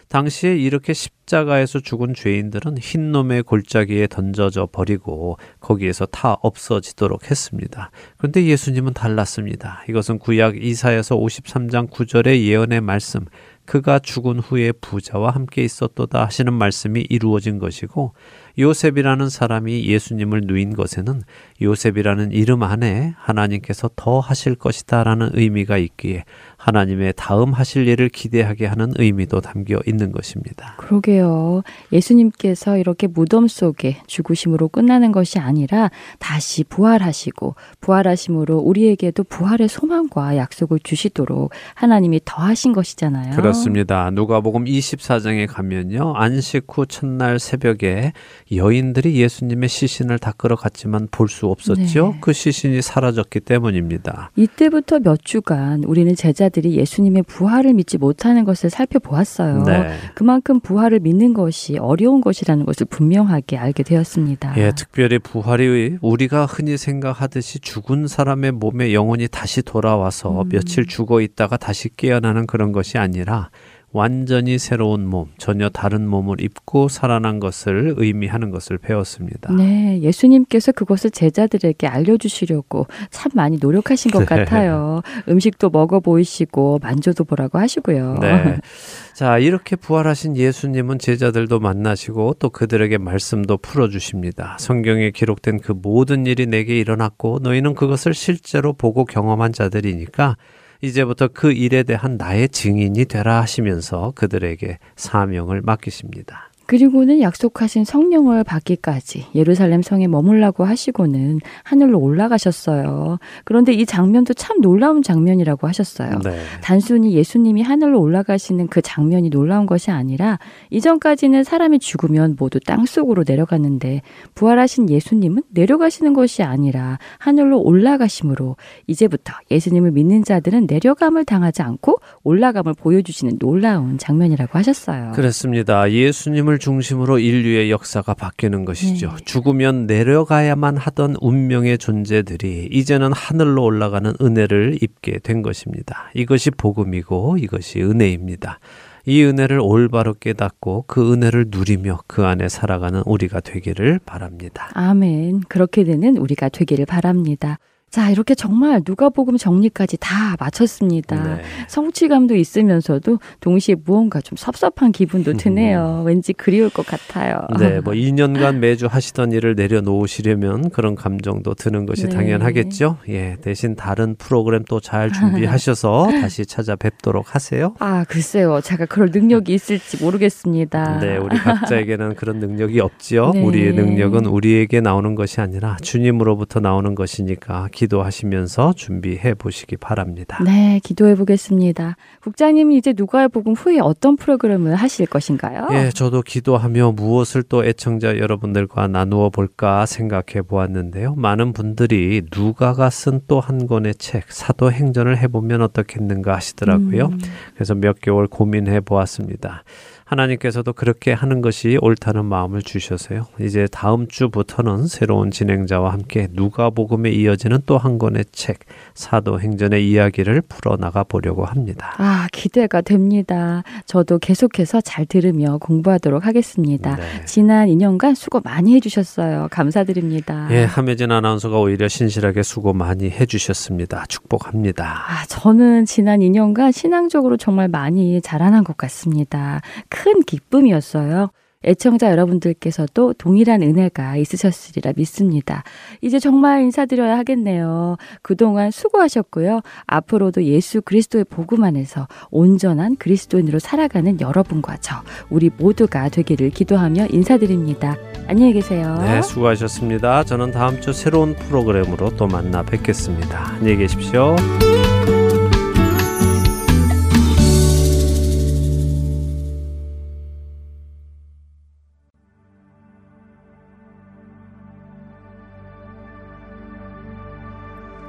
당시에 0.10 0.56
이렇게 0.56 0.94
십자가에서 0.94 1.82
죽은 1.82 2.14
죄인들은 2.14 2.78
흰놈의 2.78 3.44
골짜기에 3.44 4.08
던져져 4.08 4.70
버리고 4.72 5.38
거기에서 5.60 6.06
다 6.06 6.38
없어지도록 6.42 7.30
했습니다. 7.30 7.92
그런데 8.18 8.46
예수님은 8.46 8.94
달랐습니다. 8.94 9.84
이것은 9.90 10.20
구약 10.20 10.64
이사에서 10.64 11.18
53장 11.18 11.90
9절의 11.90 12.46
예언의 12.46 12.80
말씀, 12.82 13.26
그가 13.68 14.00
죽은 14.00 14.40
후에 14.40 14.72
부자와 14.72 15.32
함께 15.32 15.64
있었도다 15.64 16.26
하시는 16.26 16.52
말씀이 16.52 17.06
이루어진 17.10 17.60
것이고 17.60 18.14
요셉이라는 18.58 19.30
사람이 19.30 19.86
예수님을 19.86 20.42
누인 20.46 20.74
것에는 20.74 21.22
요셉이라는 21.62 22.32
이름 22.32 22.64
안에 22.64 23.14
하나님께서 23.18 23.92
더 23.96 24.20
하실 24.20 24.56
것이다라는 24.56 25.32
의미가 25.34 25.78
있기에 25.78 26.24
하나님의 26.72 27.14
다음 27.16 27.54
하실 27.54 27.88
일을 27.88 28.10
기대하게 28.10 28.66
하는 28.66 28.92
의미도 28.98 29.40
담겨 29.40 29.80
있는 29.88 30.12
것입니다. 30.12 30.76
그러게요. 30.78 31.64
예수님께서 31.94 32.78
이렇게 32.78 33.08
무덤 33.08 33.48
속에 33.48 33.98
죽으심으로 34.06 34.68
끝나는 34.68 35.14
것이 35.14 35.40
아니라 35.40 35.90
다시 36.20 36.66
부활하시고 36.66 37.56
부활하심으로 37.80 38.58
우리에게도 38.58 39.24
부활의 39.24 39.70
소망과 39.70 40.36
약속을 40.36 40.80
주시도록 40.84 41.52
하나님이 41.74 42.20
더하신 42.26 42.74
것이잖아요. 42.74 43.34
그렇습니다. 43.38 44.10
누가복음 44.12 44.66
24장에 44.66 45.48
가면요. 45.48 46.16
안식 46.18 46.66
후 46.70 46.86
첫날 46.86 47.40
새벽에 47.40 48.12
여인들이 48.54 49.16
예수님의 49.22 49.70
시신을 49.70 50.20
닦으러 50.20 50.58
갔지만 50.58 51.08
볼 51.12 51.28
수 51.30 51.48
없었죠. 51.48 52.12
네. 52.14 52.18
그 52.22 52.32
시신이 52.34 52.82
사라졌기 52.82 53.42
때문입니다. 53.42 54.32
이때부터 54.38 55.00
몇 55.00 55.20
주간 55.24 55.84
우리는 55.84 56.16
제자들 56.16 56.57
이 56.66 56.78
예수님의 56.78 57.24
부활을 57.24 57.74
믿지 57.74 57.98
못하는 57.98 58.44
것을 58.46 58.70
살펴보았어요. 58.70 59.64
네. 59.64 59.94
그만큼 60.16 60.60
부활을 60.60 61.00
믿는 61.00 61.34
것이 61.34 61.78
어려운 61.78 62.22
것이라는 62.22 62.66
것을 62.66 62.88
분명하게 62.88 63.58
알게 63.58 63.84
되었습니다. 63.84 64.58
예, 64.58 64.72
특별히 64.76 65.20
부활이 65.20 65.98
우리가 66.02 66.46
흔히 66.46 66.78
생각하듯이 66.78 67.60
죽은 67.60 68.08
사람의 68.08 68.54
몸에 68.54 68.94
영혼이 68.94 69.28
다시 69.30 69.62
돌아와서 69.62 70.42
음. 70.42 70.50
며칠 70.50 70.86
죽어 70.86 71.22
있다가 71.22 71.58
다시 71.58 71.90
깨어나는 71.96 72.48
그런 72.48 72.72
것이 72.72 72.98
아니라 72.98 73.50
완전히 73.98 74.60
새로운 74.60 75.08
몸, 75.08 75.32
전혀 75.40 75.70
다른 75.70 76.08
몸을 76.08 76.40
입고 76.40 76.88
살아난 76.88 77.40
것을 77.40 77.96
의미하는 77.98 78.52
것을 78.52 78.78
배웠습니다. 78.78 79.52
네, 79.52 80.00
예수님께서 80.02 80.72
그것을 80.72 81.10
제자들에게 81.10 81.88
알려주시려고 81.88 82.86
참 83.10 83.32
많이 83.34 83.58
노력하신 83.60 84.12
것 84.12 84.20
네. 84.20 84.26
같아요. 84.26 85.02
음식도 85.28 85.72
먹어 85.72 86.00
보이시고 86.00 86.80
만져도 86.84 87.24
보라고 87.24 87.58
하시고요. 87.58 88.20
네. 88.22 88.58
자, 89.16 89.40
이렇게 89.40 89.76
부활하신 89.76 90.38
예수님은 90.38 91.00
제자들도 91.00 91.60
만나시고 91.60 92.36
또 92.38 92.52
그들에게 92.52 93.00
말씀도 93.00 93.58
풀어주십니다. 93.58 94.58
성경에 94.60 95.10
기록된 95.10 95.60
그 95.60 95.72
모든 95.72 96.28
일이 96.28 96.46
내게 96.46 96.78
일어났고 96.78 97.40
너희는 97.42 97.74
그것을 97.74 98.14
실제로 98.14 98.74
보고 98.74 99.06
경험한 99.06 99.54
자들이니까 99.54 100.38
이제부터 100.82 101.28
그 101.28 101.52
일에 101.52 101.84
대한 101.84 102.18
나의 102.18 102.50
증인이 102.50 103.06
되라 103.06 103.42
하시면서 103.42 104.14
그들에게 104.16 104.78
사명을 104.96 105.62
맡기십니다. 105.62 106.47
그리고는 106.68 107.22
약속하신 107.22 107.86
성령을 107.86 108.44
받기까지 108.44 109.28
예루살렘 109.34 109.82
성에 109.82 110.08
머물라고 110.08 110.66
하시고는 110.66 111.40
하늘로 111.64 112.00
올라가셨어요. 112.00 113.20
그런데 113.46 113.74
이 113.74 113.86
장면도 113.86 114.34
참 114.34 114.62
놀라운 114.62 115.02
장면이라고 115.02 115.68
하셨어요. 115.68 116.20
네. 116.24 116.38
단순히 116.62 117.14
예수님이 117.14 117.62
하늘로 117.62 118.02
올라가시는 118.02 118.68
그 118.68 118.82
장면이 118.82 119.30
놀라운 119.30 119.66
것이 119.66 119.92
아니라 119.92 120.40
이전까지는 120.70 121.44
사람이 121.44 121.80
죽으면 121.80 122.36
모두 122.38 122.60
땅 122.60 122.86
속으로 122.86 123.24
내려갔는데 123.26 124.02
부활하신 124.36 124.90
예수님은 124.90 125.44
내려가시는 125.50 126.14
것이 126.14 126.44
아니라 126.44 127.00
하늘로 127.18 127.62
올라가심으로 127.62 128.58
이제부터 128.88 129.34
예수님을 129.50 129.92
믿는 129.92 130.26
자들은 130.26 130.68
내려감을 130.70 131.24
당하지 131.24 131.62
않고 131.62 132.00
올라감을 132.24 132.74
보여주시는 132.74 133.38
놀라운 133.40 133.98
장면이라고 133.98 134.58
하셨어요. 134.58 135.14
그렇습니다. 135.16 135.90
예수님을 135.90 136.57
중심으로 136.58 137.20
인류의 137.20 137.72
역사가 137.72 138.14
바뀌는 138.14 138.66
것이죠. 138.66 139.10
네. 139.10 139.24
죽으면 139.26 139.88
내려가야만 139.88 140.78
하던 140.78 141.16
운명의 141.22 141.78
존재들이 141.78 142.70
이제는 142.72 143.14
하늘로 143.14 143.64
올라가는 143.64 144.14
은혜를 144.22 144.80
입게 144.82 145.20
된 145.20 145.42
것입니다. 145.42 146.10
이것이 146.14 146.52
복음이고 146.52 147.38
이것이 147.40 147.82
은혜입니다. 147.82 148.60
이 149.06 149.24
은혜를 149.24 149.60
올바로 149.62 150.14
깨닫고 150.14 150.84
그 150.88 151.14
은혜를 151.14 151.46
누리며 151.50 152.00
그 152.08 152.26
안에 152.26 152.50
살아가는 152.50 153.02
우리가 153.06 153.40
되기를 153.40 154.00
바랍니다. 154.06 154.70
아멘. 154.74 155.42
그렇게 155.48 155.86
되는 155.86 156.18
우리가 156.18 156.50
되기를 156.50 156.86
바랍니다. 156.86 157.58
자, 157.90 158.10
이렇게 158.10 158.36
정말 158.36 158.82
누가복음 158.86 159.38
정리까지 159.38 159.98
다 160.00 160.36
마쳤습니다. 160.40 161.24
네. 161.24 161.42
성취감도 161.68 162.36
있으면서도 162.36 163.20
동시에 163.40 163.76
무언가 163.84 164.20
좀 164.22 164.36
섭섭한 164.36 164.92
기분도 164.92 165.34
드네요. 165.34 166.04
왠지 166.08 166.34
그리울 166.34 166.70
것 166.70 166.86
같아요. 166.86 167.42
네, 167.60 167.80
뭐 167.82 167.94
2년간 167.94 168.58
매주 168.58 168.88
하시던 168.88 169.32
일을 169.32 169.56
내려놓으시려면 169.56 170.70
그런 170.70 170.96
감정도 170.96 171.54
드는 171.54 171.86
것이 171.86 172.04
네. 172.04 172.10
당연하겠죠. 172.10 172.98
예, 173.10 173.38
대신 173.42 173.76
다른 173.76 174.16
프로그램 174.16 174.64
또 174.64 174.80
잘 174.80 175.12
준비하셔서 175.12 176.08
다시 176.22 176.46
찾아뵙도록 176.46 177.36
하세요. 177.36 177.74
아, 177.80 178.06
글쎄요. 178.08 178.62
제가 178.62 178.86
그럴 178.86 179.10
능력이 179.12 179.54
있을지 179.54 180.02
모르겠습니다. 180.02 181.00
네, 181.00 181.18
우리 181.18 181.38
각자에게는 181.38 182.16
그런 182.16 182.40
능력이 182.40 182.80
없지요. 182.80 183.32
네. 183.36 183.42
우리의 183.44 183.74
능력은 183.74 184.26
우리에게 184.28 184.82
나오는 184.82 185.16
것이 185.16 185.42
아니라 185.42 185.78
주님으로부터 185.82 186.60
나오는 186.60 186.96
것이니까 186.96 187.68
기도하시면서 187.78 188.74
준비해 188.74 189.36
보시기 189.36 189.78
바랍니다. 189.78 190.40
네, 190.44 190.80
기도해 190.84 191.14
보겠습니다. 191.16 191.96
국장님이 192.24 192.78
이제 192.78 192.94
누가의 192.98 193.30
복음 193.30 193.54
후에 193.54 193.80
어떤 193.80 194.16
프로그램을 194.18 194.74
하실 194.76 195.06
것인가요? 195.06 195.68
예, 195.72 195.92
저도 195.92 196.24
기도하며 196.24 196.94
무엇을 196.94 197.44
또 197.44 197.64
애청자 197.64 198.18
여러분들과 198.18 198.88
나누어 198.88 199.30
볼까 199.30 199.86
생각해 199.86 200.42
보았는데요. 200.48 201.14
많은 201.16 201.54
분들이 201.54 202.24
누가가 202.36 202.90
쓴 202.90 203.22
또 203.28 203.40
한 203.40 203.68
권의 203.68 203.96
책, 203.96 204.32
사도행전을 204.32 205.18
해보면 205.18 205.62
어떻겠는가 205.62 206.36
하시더라고요. 206.36 207.08
음, 207.08 207.20
그래서 207.54 207.76
몇 207.76 208.00
개월 208.02 208.28
고민해 208.28 208.82
보았습니다. 208.82 209.64
하나님께서도 210.08 210.74
그렇게 210.74 211.14
하는 211.14 211.42
것이 211.42 211.78
옳다는 211.82 212.26
마음을 212.26 212.62
주셔서요. 212.62 213.28
이제 213.40 213.68
다음 213.72 214.08
주부터는 214.08 214.88
새로운 214.88 215.32
진행자와 215.32 215.92
함께 215.94 216.28
누가복음에 216.32 217.10
이어지는 217.12 217.60
또 217.66 217.78
한 217.78 218.00
권의 218.00 218.26
책 218.32 218.60
사도행전의 218.96 219.88
이야기를 219.88 220.42
풀어 220.50 220.78
나가 220.78 221.04
보려고 221.04 221.46
합니다. 221.46 221.94
아, 221.98 222.28
기대가 222.32 222.82
됩니다. 222.82 223.64
저도 223.86 224.18
계속해서 224.18 224.82
잘 224.82 225.06
들으며 225.06 225.60
공부하도록 225.60 226.26
하겠습니다. 226.26 226.96
네. 226.96 227.04
지난 227.26 227.68
2년간 227.68 228.16
수고 228.16 228.40
많이 228.44 228.76
해 228.76 228.80
주셨어요. 228.80 229.48
감사드립니다. 229.52 230.48
예, 230.52 230.64
함혜진 230.64 231.12
아나운서가 231.12 231.60
오히려 231.60 231.88
신실하게 231.88 232.42
수고 232.42 232.74
많이 232.74 233.10
해 233.12 233.26
주셨습니다. 233.28 234.06
축복합니다. 234.08 234.86
아, 235.08 235.26
저는 235.28 235.86
지난 235.86 236.22
2년간 236.22 236.72
신앙적으로 236.72 237.38
정말 237.38 237.68
많이 237.68 238.22
자라난 238.22 238.64
것 238.64 238.76
같습니다. 238.78 239.62
큰 239.98 240.22
기쁨이었어요. 240.22 241.32
애청자 241.66 242.12
여러분들께서도 242.12 243.14
동일한 243.14 243.64
은혜가 243.64 244.16
있으셨으리라 244.18 244.94
믿습니다. 244.96 245.64
이제 246.02 246.20
정말 246.20 246.62
인사드려야 246.62 247.18
하겠네요. 247.18 247.98
그동안 248.22 248.70
수고하셨고요. 248.70 249.62
앞으로도 249.88 250.44
예수 250.44 250.82
그리스도의 250.84 251.26
복음 251.26 251.64
안에서 251.64 252.08
온전한 252.30 252.96
그리스도인으로 252.96 253.58
살아가는 253.58 254.22
여러분과 254.22 254.78
저, 254.78 254.98
우리 255.32 255.50
모두가 255.50 256.10
되기를 256.10 256.52
기도하며 256.52 257.08
인사드립니다. 257.10 257.98
안녕히 258.28 258.54
계세요. 258.54 259.00
네, 259.02 259.22
수고하셨습니다. 259.24 260.26
저는 260.26 260.52
다음 260.52 260.80
주 260.80 260.94
새로운 260.94 261.36
프로그램으로 261.36 262.16
또 262.18 262.28
만나 262.28 262.62
뵙겠습니다. 262.62 263.54
안녕히 263.56 263.78
계십시오. 263.78 264.36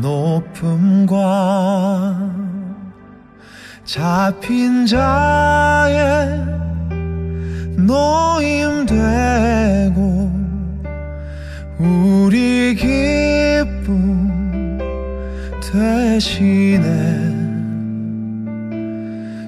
높음과 0.00 1.12
잡힌 3.84 4.86
자의 4.86 6.52
노임되고 7.76 9.12
우리 11.78 12.74
기쁨 12.74 14.30
대신에 15.60 17.32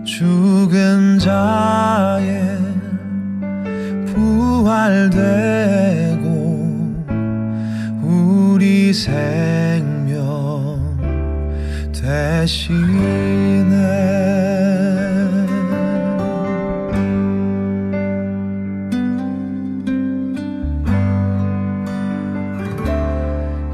죽은 0.05 1.19
자의 1.19 2.59
부활되고 4.07 5.15
우리 8.03 8.93
생 8.93 9.44
대신에 12.45 13.73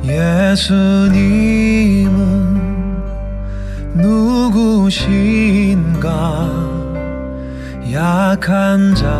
예수님은 0.05 1.31
누구신가? 3.97 5.31
약한 7.93 8.95
자 8.95 9.20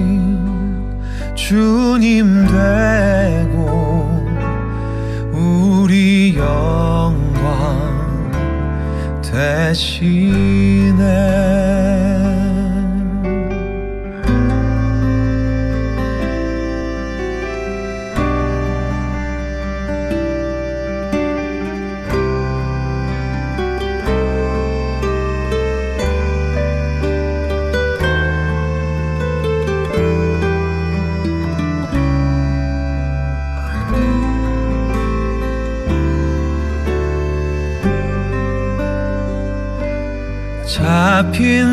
주님 1.51 2.47
되고 2.47 4.25
우리 5.33 6.33
영광 6.37 7.11
되시 9.21 10.50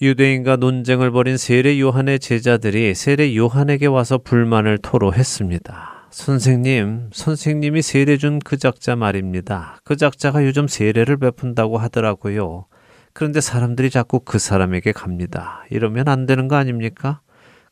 유대인과 0.00 0.56
논쟁을 0.56 1.10
벌인 1.10 1.36
세례 1.36 1.80
요한의 1.80 2.20
제자들이 2.20 2.94
세례 2.94 3.34
요한에게 3.34 3.86
와서 3.86 4.18
불만을 4.18 4.78
토로했습니다. 4.78 5.95
선생님, 6.10 7.10
선생님이 7.12 7.82
세례 7.82 8.16
준 8.16 8.38
그 8.38 8.56
작자 8.56 8.96
말입니다. 8.96 9.78
그 9.84 9.96
작자가 9.96 10.44
요즘 10.44 10.68
세례를 10.68 11.16
베푼다고 11.18 11.78
하더라고요. 11.78 12.66
그런데 13.12 13.40
사람들이 13.40 13.90
자꾸 13.90 14.20
그 14.20 14.38
사람에게 14.38 14.92
갑니다. 14.92 15.64
이러면 15.70 16.08
안 16.08 16.26
되는 16.26 16.48
거 16.48 16.56
아닙니까? 16.56 17.20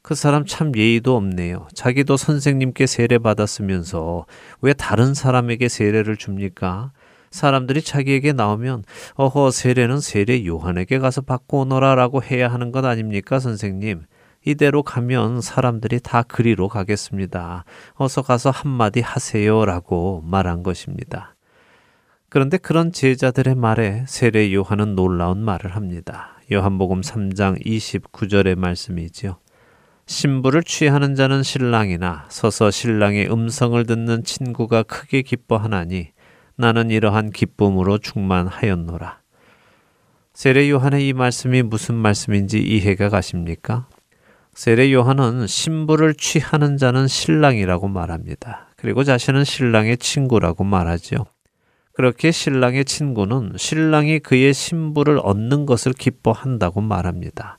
그 0.02 0.14
사람 0.14 0.44
참 0.44 0.72
예의도 0.76 1.16
없네요. 1.16 1.68
자기도 1.74 2.16
선생님께 2.16 2.86
세례 2.86 3.18
받았으면서 3.18 4.26
왜 4.60 4.72
다른 4.74 5.14
사람에게 5.14 5.68
세례를 5.68 6.16
줍니까? 6.16 6.92
사람들이 7.30 7.82
자기에게 7.82 8.32
나오면 8.32 8.84
어허 9.16 9.50
세례는 9.50 10.00
세례 10.00 10.44
요한에게 10.46 10.98
가서 10.98 11.20
받고 11.22 11.60
오너라라고 11.62 12.22
해야 12.22 12.48
하는 12.48 12.70
것 12.72 12.84
아닙니까 12.84 13.38
선생님? 13.40 14.02
이대로 14.44 14.82
가면 14.82 15.40
사람들이 15.40 16.00
다 16.00 16.22
그리로 16.22 16.68
가겠습니다. 16.68 17.64
어서 17.94 18.22
가서 18.22 18.50
한마디 18.50 19.00
하세요 19.00 19.64
라고 19.64 20.22
말한 20.26 20.62
것입니다. 20.62 21.34
그런데 22.28 22.58
그런 22.58 22.92
제자들의 22.92 23.54
말에 23.54 24.04
세례 24.06 24.52
요한은 24.52 24.96
놀라운 24.96 25.38
말을 25.38 25.76
합니다. 25.76 26.40
요한복음 26.52 27.00
3장 27.00 27.64
29절의 27.64 28.56
말씀이지요. 28.56 29.38
신부를 30.06 30.62
취하는 30.62 31.14
자는 31.14 31.42
신랑이나 31.42 32.26
서서 32.28 32.70
신랑의 32.70 33.32
음성을 33.32 33.82
듣는 33.86 34.24
친구가 34.24 34.82
크게 34.82 35.22
기뻐하나니 35.22 36.08
나는 36.56 36.90
이러한 36.90 37.30
기쁨으로 37.30 37.98
충만하였노라. 37.98 39.20
세례 40.34 40.68
요한의 40.68 41.08
이 41.08 41.12
말씀이 41.12 41.62
무슨 41.62 41.94
말씀인지 41.94 42.58
이해가 42.58 43.08
가십니까? 43.08 43.86
세례 44.54 44.92
요한은 44.92 45.48
신부를 45.48 46.14
취하는 46.14 46.76
자는 46.76 47.08
신랑이라고 47.08 47.88
말합니다. 47.88 48.68
그리고 48.76 49.02
자신은 49.02 49.42
신랑의 49.42 49.98
친구라고 49.98 50.62
말하죠. 50.62 51.26
그렇게 51.92 52.30
신랑의 52.30 52.84
친구는 52.84 53.54
신랑이 53.56 54.20
그의 54.20 54.54
신부를 54.54 55.18
얻는 55.22 55.66
것을 55.66 55.92
기뻐한다고 55.92 56.80
말합니다. 56.80 57.58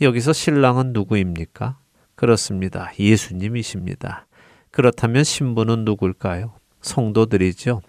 여기서 0.00 0.32
신랑은 0.32 0.92
누구입니까? 0.92 1.78
그렇습니다. 2.14 2.92
예수님이십니다. 2.98 4.26
그렇다면 4.70 5.24
신부는 5.24 5.84
누굴까요? 5.84 6.52
성도들이죠. 6.82 7.80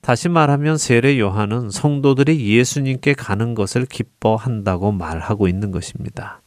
다시 0.00 0.28
말하면 0.28 0.76
세례 0.76 1.18
요한은 1.18 1.70
성도들이 1.70 2.56
예수님께 2.56 3.14
가는 3.14 3.54
것을 3.54 3.86
기뻐한다고 3.86 4.92
말하고 4.92 5.48
있는 5.48 5.70
것입니다. 5.70 6.40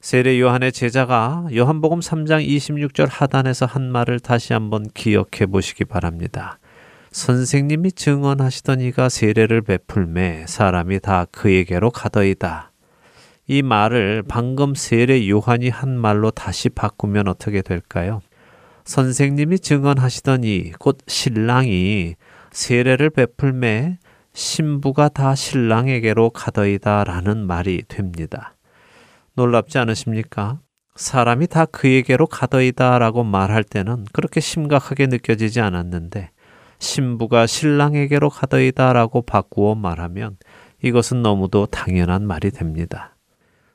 세례 0.00 0.40
요한의 0.40 0.72
제자가 0.72 1.46
요한복음 1.54 2.00
3장 2.00 2.46
26절 2.46 3.06
하단에서 3.10 3.66
한 3.66 3.90
말을 3.92 4.18
다시 4.20 4.54
한번 4.54 4.88
기억해 4.94 5.46
보시기 5.50 5.84
바랍니다. 5.84 6.58
선생님이 7.12 7.92
증언하시던 7.92 8.80
이가 8.80 9.08
세례를 9.08 9.60
베풀매 9.62 10.46
사람이 10.46 11.00
다 11.00 11.26
그에게로 11.30 11.90
가더이다. 11.90 12.72
이 13.46 13.62
말을 13.62 14.22
방금 14.26 14.74
세례 14.74 15.28
요한이 15.28 15.68
한 15.68 15.98
말로 15.98 16.30
다시 16.30 16.70
바꾸면 16.70 17.28
어떻게 17.28 17.60
될까요? 17.62 18.22
선생님이 18.84 19.58
증언하시던 19.58 20.44
이 20.44 20.72
곧 20.78 20.98
신랑이 21.06 22.14
세례를 22.52 23.10
베풀매 23.10 23.98
신부가 24.32 25.08
다 25.10 25.34
신랑에게로 25.34 26.30
가더이다 26.30 27.04
라는 27.04 27.46
말이 27.46 27.82
됩니다. 27.86 28.54
놀랍지 29.34 29.78
않으십니까? 29.78 30.60
사람이 30.96 31.46
다 31.46 31.64
그에게로 31.64 32.26
가더이다 32.26 32.98
라고 32.98 33.24
말할 33.24 33.64
때는 33.64 34.04
그렇게 34.12 34.40
심각하게 34.40 35.06
느껴지지 35.06 35.60
않았는데 35.60 36.30
신부가 36.78 37.46
신랑에게로 37.46 38.30
가더이다 38.30 38.92
라고 38.92 39.22
바꾸어 39.22 39.74
말하면 39.74 40.36
이것은 40.82 41.22
너무도 41.22 41.66
당연한 41.66 42.26
말이 42.26 42.50
됩니다. 42.50 43.16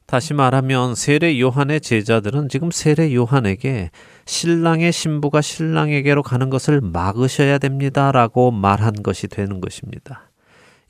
다시 0.07 0.35
말하면 0.35 0.93
세례 0.93 1.39
요한의 1.39 1.81
제자들은 1.81 2.49
지금 2.49 2.69
세례 2.69 3.13
요한에게 3.13 3.89
신랑의 4.25 4.91
신부가 4.91 5.41
신랑에게로 5.41 6.21
가는 6.21 6.49
것을 6.49 6.79
막으셔야 6.81 7.57
됩니다. 7.57 8.11
라고 8.11 8.51
말한 8.51 9.01
것이 9.01 9.27
되는 9.27 9.61
것입니다. 9.61 10.24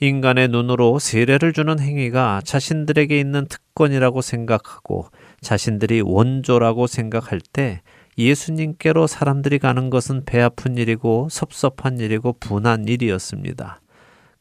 인간의 0.01 0.49
눈으로 0.49 0.99
세례를 0.99 1.53
주는 1.53 1.79
행위가 1.79 2.41
자신들에게 2.43 3.17
있는 3.17 3.47
특권이라고 3.47 4.21
생각하고 4.21 5.07
자신들이 5.41 6.01
원조라고 6.01 6.87
생각할 6.87 7.39
때 7.39 7.81
예수님께로 8.17 9.07
사람들이 9.07 9.59
가는 9.59 9.89
것은 9.89 10.23
배 10.25 10.41
아픈 10.41 10.77
일이고 10.77 11.27
섭섭한 11.29 11.99
일이고 11.99 12.33
분한 12.39 12.87
일이었습니다. 12.87 13.81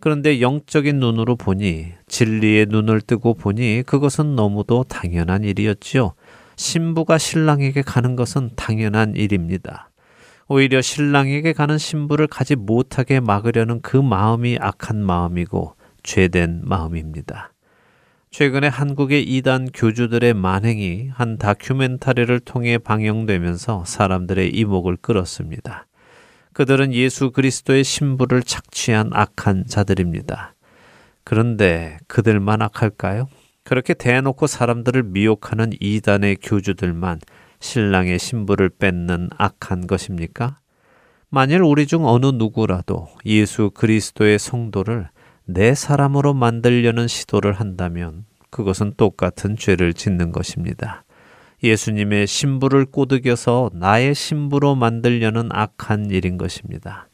그런데 0.00 0.40
영적인 0.40 0.98
눈으로 0.98 1.36
보니 1.36 1.92
진리의 2.08 2.66
눈을 2.68 3.00
뜨고 3.00 3.34
보니 3.34 3.84
그것은 3.86 4.34
너무도 4.36 4.84
당연한 4.84 5.44
일이었지요. 5.44 6.14
신부가 6.56 7.18
신랑에게 7.18 7.82
가는 7.82 8.16
것은 8.16 8.50
당연한 8.56 9.14
일입니다. 9.16 9.90
오히려 10.46 10.82
신랑에게 10.82 11.52
가는 11.52 11.78
신부를 11.78 12.26
가지 12.26 12.54
못하게 12.54 13.20
막으려는 13.20 13.80
그 13.80 13.96
마음이 13.96 14.58
악한 14.60 15.02
마음이고 15.02 15.74
죄된 16.02 16.62
마음입니다. 16.64 17.52
최근에 18.30 18.66
한국의 18.66 19.22
이단 19.22 19.68
교주들의 19.72 20.34
만행이 20.34 21.10
한 21.14 21.38
다큐멘터리를 21.38 22.40
통해 22.40 22.78
방영되면서 22.78 23.84
사람들의 23.86 24.50
이목을 24.50 24.96
끌었습니다. 24.96 25.86
그들은 26.52 26.92
예수 26.92 27.30
그리스도의 27.30 27.84
신부를 27.84 28.42
착취한 28.42 29.10
악한 29.12 29.66
자들입니다. 29.66 30.54
그런데 31.22 31.98
그들만 32.06 32.60
악할까요? 32.60 33.28
그렇게 33.62 33.94
대놓고 33.94 34.46
사람들을 34.46 35.04
미혹하는 35.04 35.70
이단의 35.80 36.36
교주들만 36.42 37.20
신랑의 37.60 38.18
신부를 38.18 38.70
뺏는 38.70 39.30
악한 39.36 39.86
것입니까? 39.86 40.58
만일 41.28 41.62
우리 41.62 41.86
중 41.86 42.06
어느 42.06 42.26
누구라도 42.26 43.08
예수 43.26 43.70
그리스도의 43.70 44.38
성도를 44.38 45.08
내 45.46 45.74
사람으로 45.74 46.32
만들려는 46.32 47.08
시도를 47.08 47.52
한다면 47.52 48.24
그것은 48.50 48.94
똑같은 48.96 49.56
죄를 49.56 49.94
짓는 49.94 50.30
것입니다. 50.30 51.04
예수님의 51.62 52.26
신부를 52.26 52.84
꼬드겨서 52.84 53.70
나의 53.72 54.14
신부로 54.14 54.74
만들려는 54.74 55.48
악한 55.50 56.10
일인 56.10 56.38
것입니다. 56.38 57.08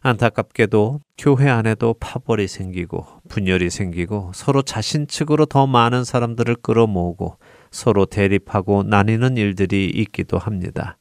안타깝게도 0.00 1.00
교회 1.16 1.48
안에도 1.48 1.94
파벌이 1.98 2.46
생기고 2.46 3.06
분열이 3.28 3.70
생기고 3.70 4.30
서로 4.34 4.62
자신 4.62 5.06
측으로 5.06 5.46
더 5.46 5.66
많은 5.66 6.04
사람들을 6.04 6.56
끌어모으고 6.56 7.38
서로 7.70 8.06
대립하고 8.06 8.82
나뉘는 8.82 9.36
일들이 9.36 9.86
있기도 9.86 10.38
합니다. 10.38 10.96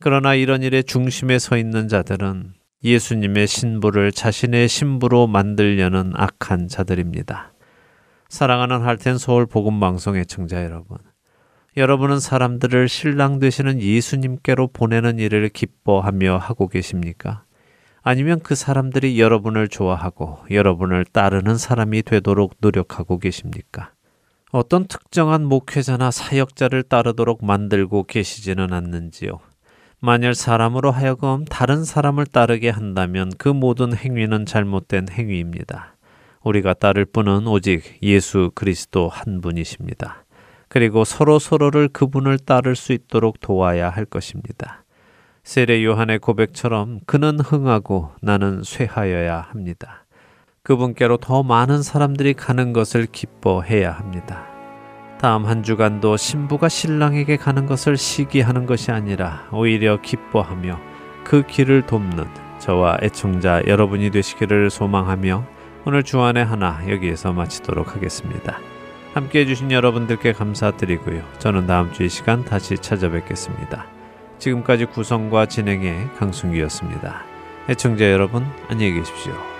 그러나 0.00 0.34
이런 0.34 0.62
일의 0.62 0.84
중심에 0.84 1.38
서 1.38 1.56
있는 1.56 1.88
자들은 1.88 2.54
예수님의 2.84 3.46
신부를 3.46 4.12
자신의 4.12 4.68
신부로 4.68 5.26
만들려는 5.26 6.12
악한 6.14 6.68
자들입니다. 6.68 7.52
사랑하는 8.28 8.82
할텐 8.82 9.18
서울 9.18 9.46
복음 9.46 9.80
방송의 9.80 10.26
청자 10.26 10.62
여러분. 10.64 10.98
여러분은 11.76 12.20
사람들을 12.20 12.88
신랑 12.88 13.38
되시는 13.38 13.80
예수님께로 13.80 14.68
보내는 14.68 15.18
일을 15.18 15.48
기뻐하며 15.48 16.36
하고 16.36 16.68
계십니까? 16.68 17.44
아니면 18.02 18.40
그 18.40 18.54
사람들이 18.54 19.20
여러분을 19.20 19.68
좋아하고 19.68 20.38
여러분을 20.50 21.04
따르는 21.04 21.56
사람이 21.56 22.02
되도록 22.02 22.54
노력하고 22.60 23.18
계십니까? 23.18 23.92
어떤 24.50 24.86
특정한 24.86 25.44
목회자나 25.44 26.10
사역자를 26.10 26.84
따르도록 26.84 27.44
만들고 27.44 28.04
계시지는 28.04 28.72
않는지요. 28.72 29.40
만일 30.00 30.34
사람으로 30.34 30.90
하여금 30.90 31.44
다른 31.44 31.84
사람을 31.84 32.24
따르게 32.26 32.70
한다면 32.70 33.30
그 33.36 33.48
모든 33.48 33.94
행위는 33.94 34.46
잘못된 34.46 35.08
행위입니다. 35.10 35.96
우리가 36.42 36.74
따를 36.74 37.04
분은 37.04 37.46
오직 37.46 37.98
예수 38.02 38.50
그리스도 38.54 39.08
한 39.08 39.40
분이십니다. 39.40 40.24
그리고 40.68 41.04
서로 41.04 41.38
서로를 41.38 41.88
그분을 41.88 42.38
따를 42.38 42.76
수 42.76 42.92
있도록 42.92 43.40
도와야 43.40 43.90
할 43.90 44.04
것입니다. 44.04 44.84
세례 45.42 45.84
요한의 45.84 46.20
고백처럼 46.20 47.00
그는 47.06 47.40
흥하고 47.40 48.12
나는 48.22 48.62
쇠하여야 48.62 49.40
합니다. 49.40 50.04
그분께로 50.68 51.16
더 51.16 51.42
많은 51.42 51.82
사람들이 51.82 52.34
가는 52.34 52.74
것을 52.74 53.06
기뻐해야 53.06 53.90
합니다. 53.90 54.46
다음 55.18 55.46
한 55.46 55.62
주간도 55.62 56.18
신부가 56.18 56.68
신랑에게 56.68 57.38
가는 57.38 57.64
것을 57.64 57.96
시기하는 57.96 58.66
것이 58.66 58.92
아니라 58.92 59.48
오히려 59.50 60.00
기뻐하며 60.00 60.78
그 61.24 61.42
길을 61.42 61.86
돕는 61.86 62.26
저와 62.58 62.98
애청자 63.02 63.62
여러분이 63.66 64.10
되시기를 64.10 64.68
소망하며 64.68 65.44
오늘 65.86 66.02
주안의 66.02 66.44
하나 66.44 66.82
여기에서 66.88 67.32
마치도록 67.32 67.96
하겠습니다. 67.96 68.58
함께 69.14 69.40
해주신 69.40 69.72
여러분들께 69.72 70.34
감사드리고요. 70.34 71.22
저는 71.38 71.66
다음 71.66 71.92
주 71.92 72.04
이 72.04 72.10
시간 72.10 72.44
다시 72.44 72.76
찾아뵙겠습니다. 72.76 73.86
지금까지 74.38 74.84
구성과 74.84 75.46
진행의 75.46 76.10
강순기였습니다. 76.18 77.22
애청자 77.70 78.12
여러분, 78.12 78.44
안녕히 78.68 78.92
계십시오. 78.92 79.57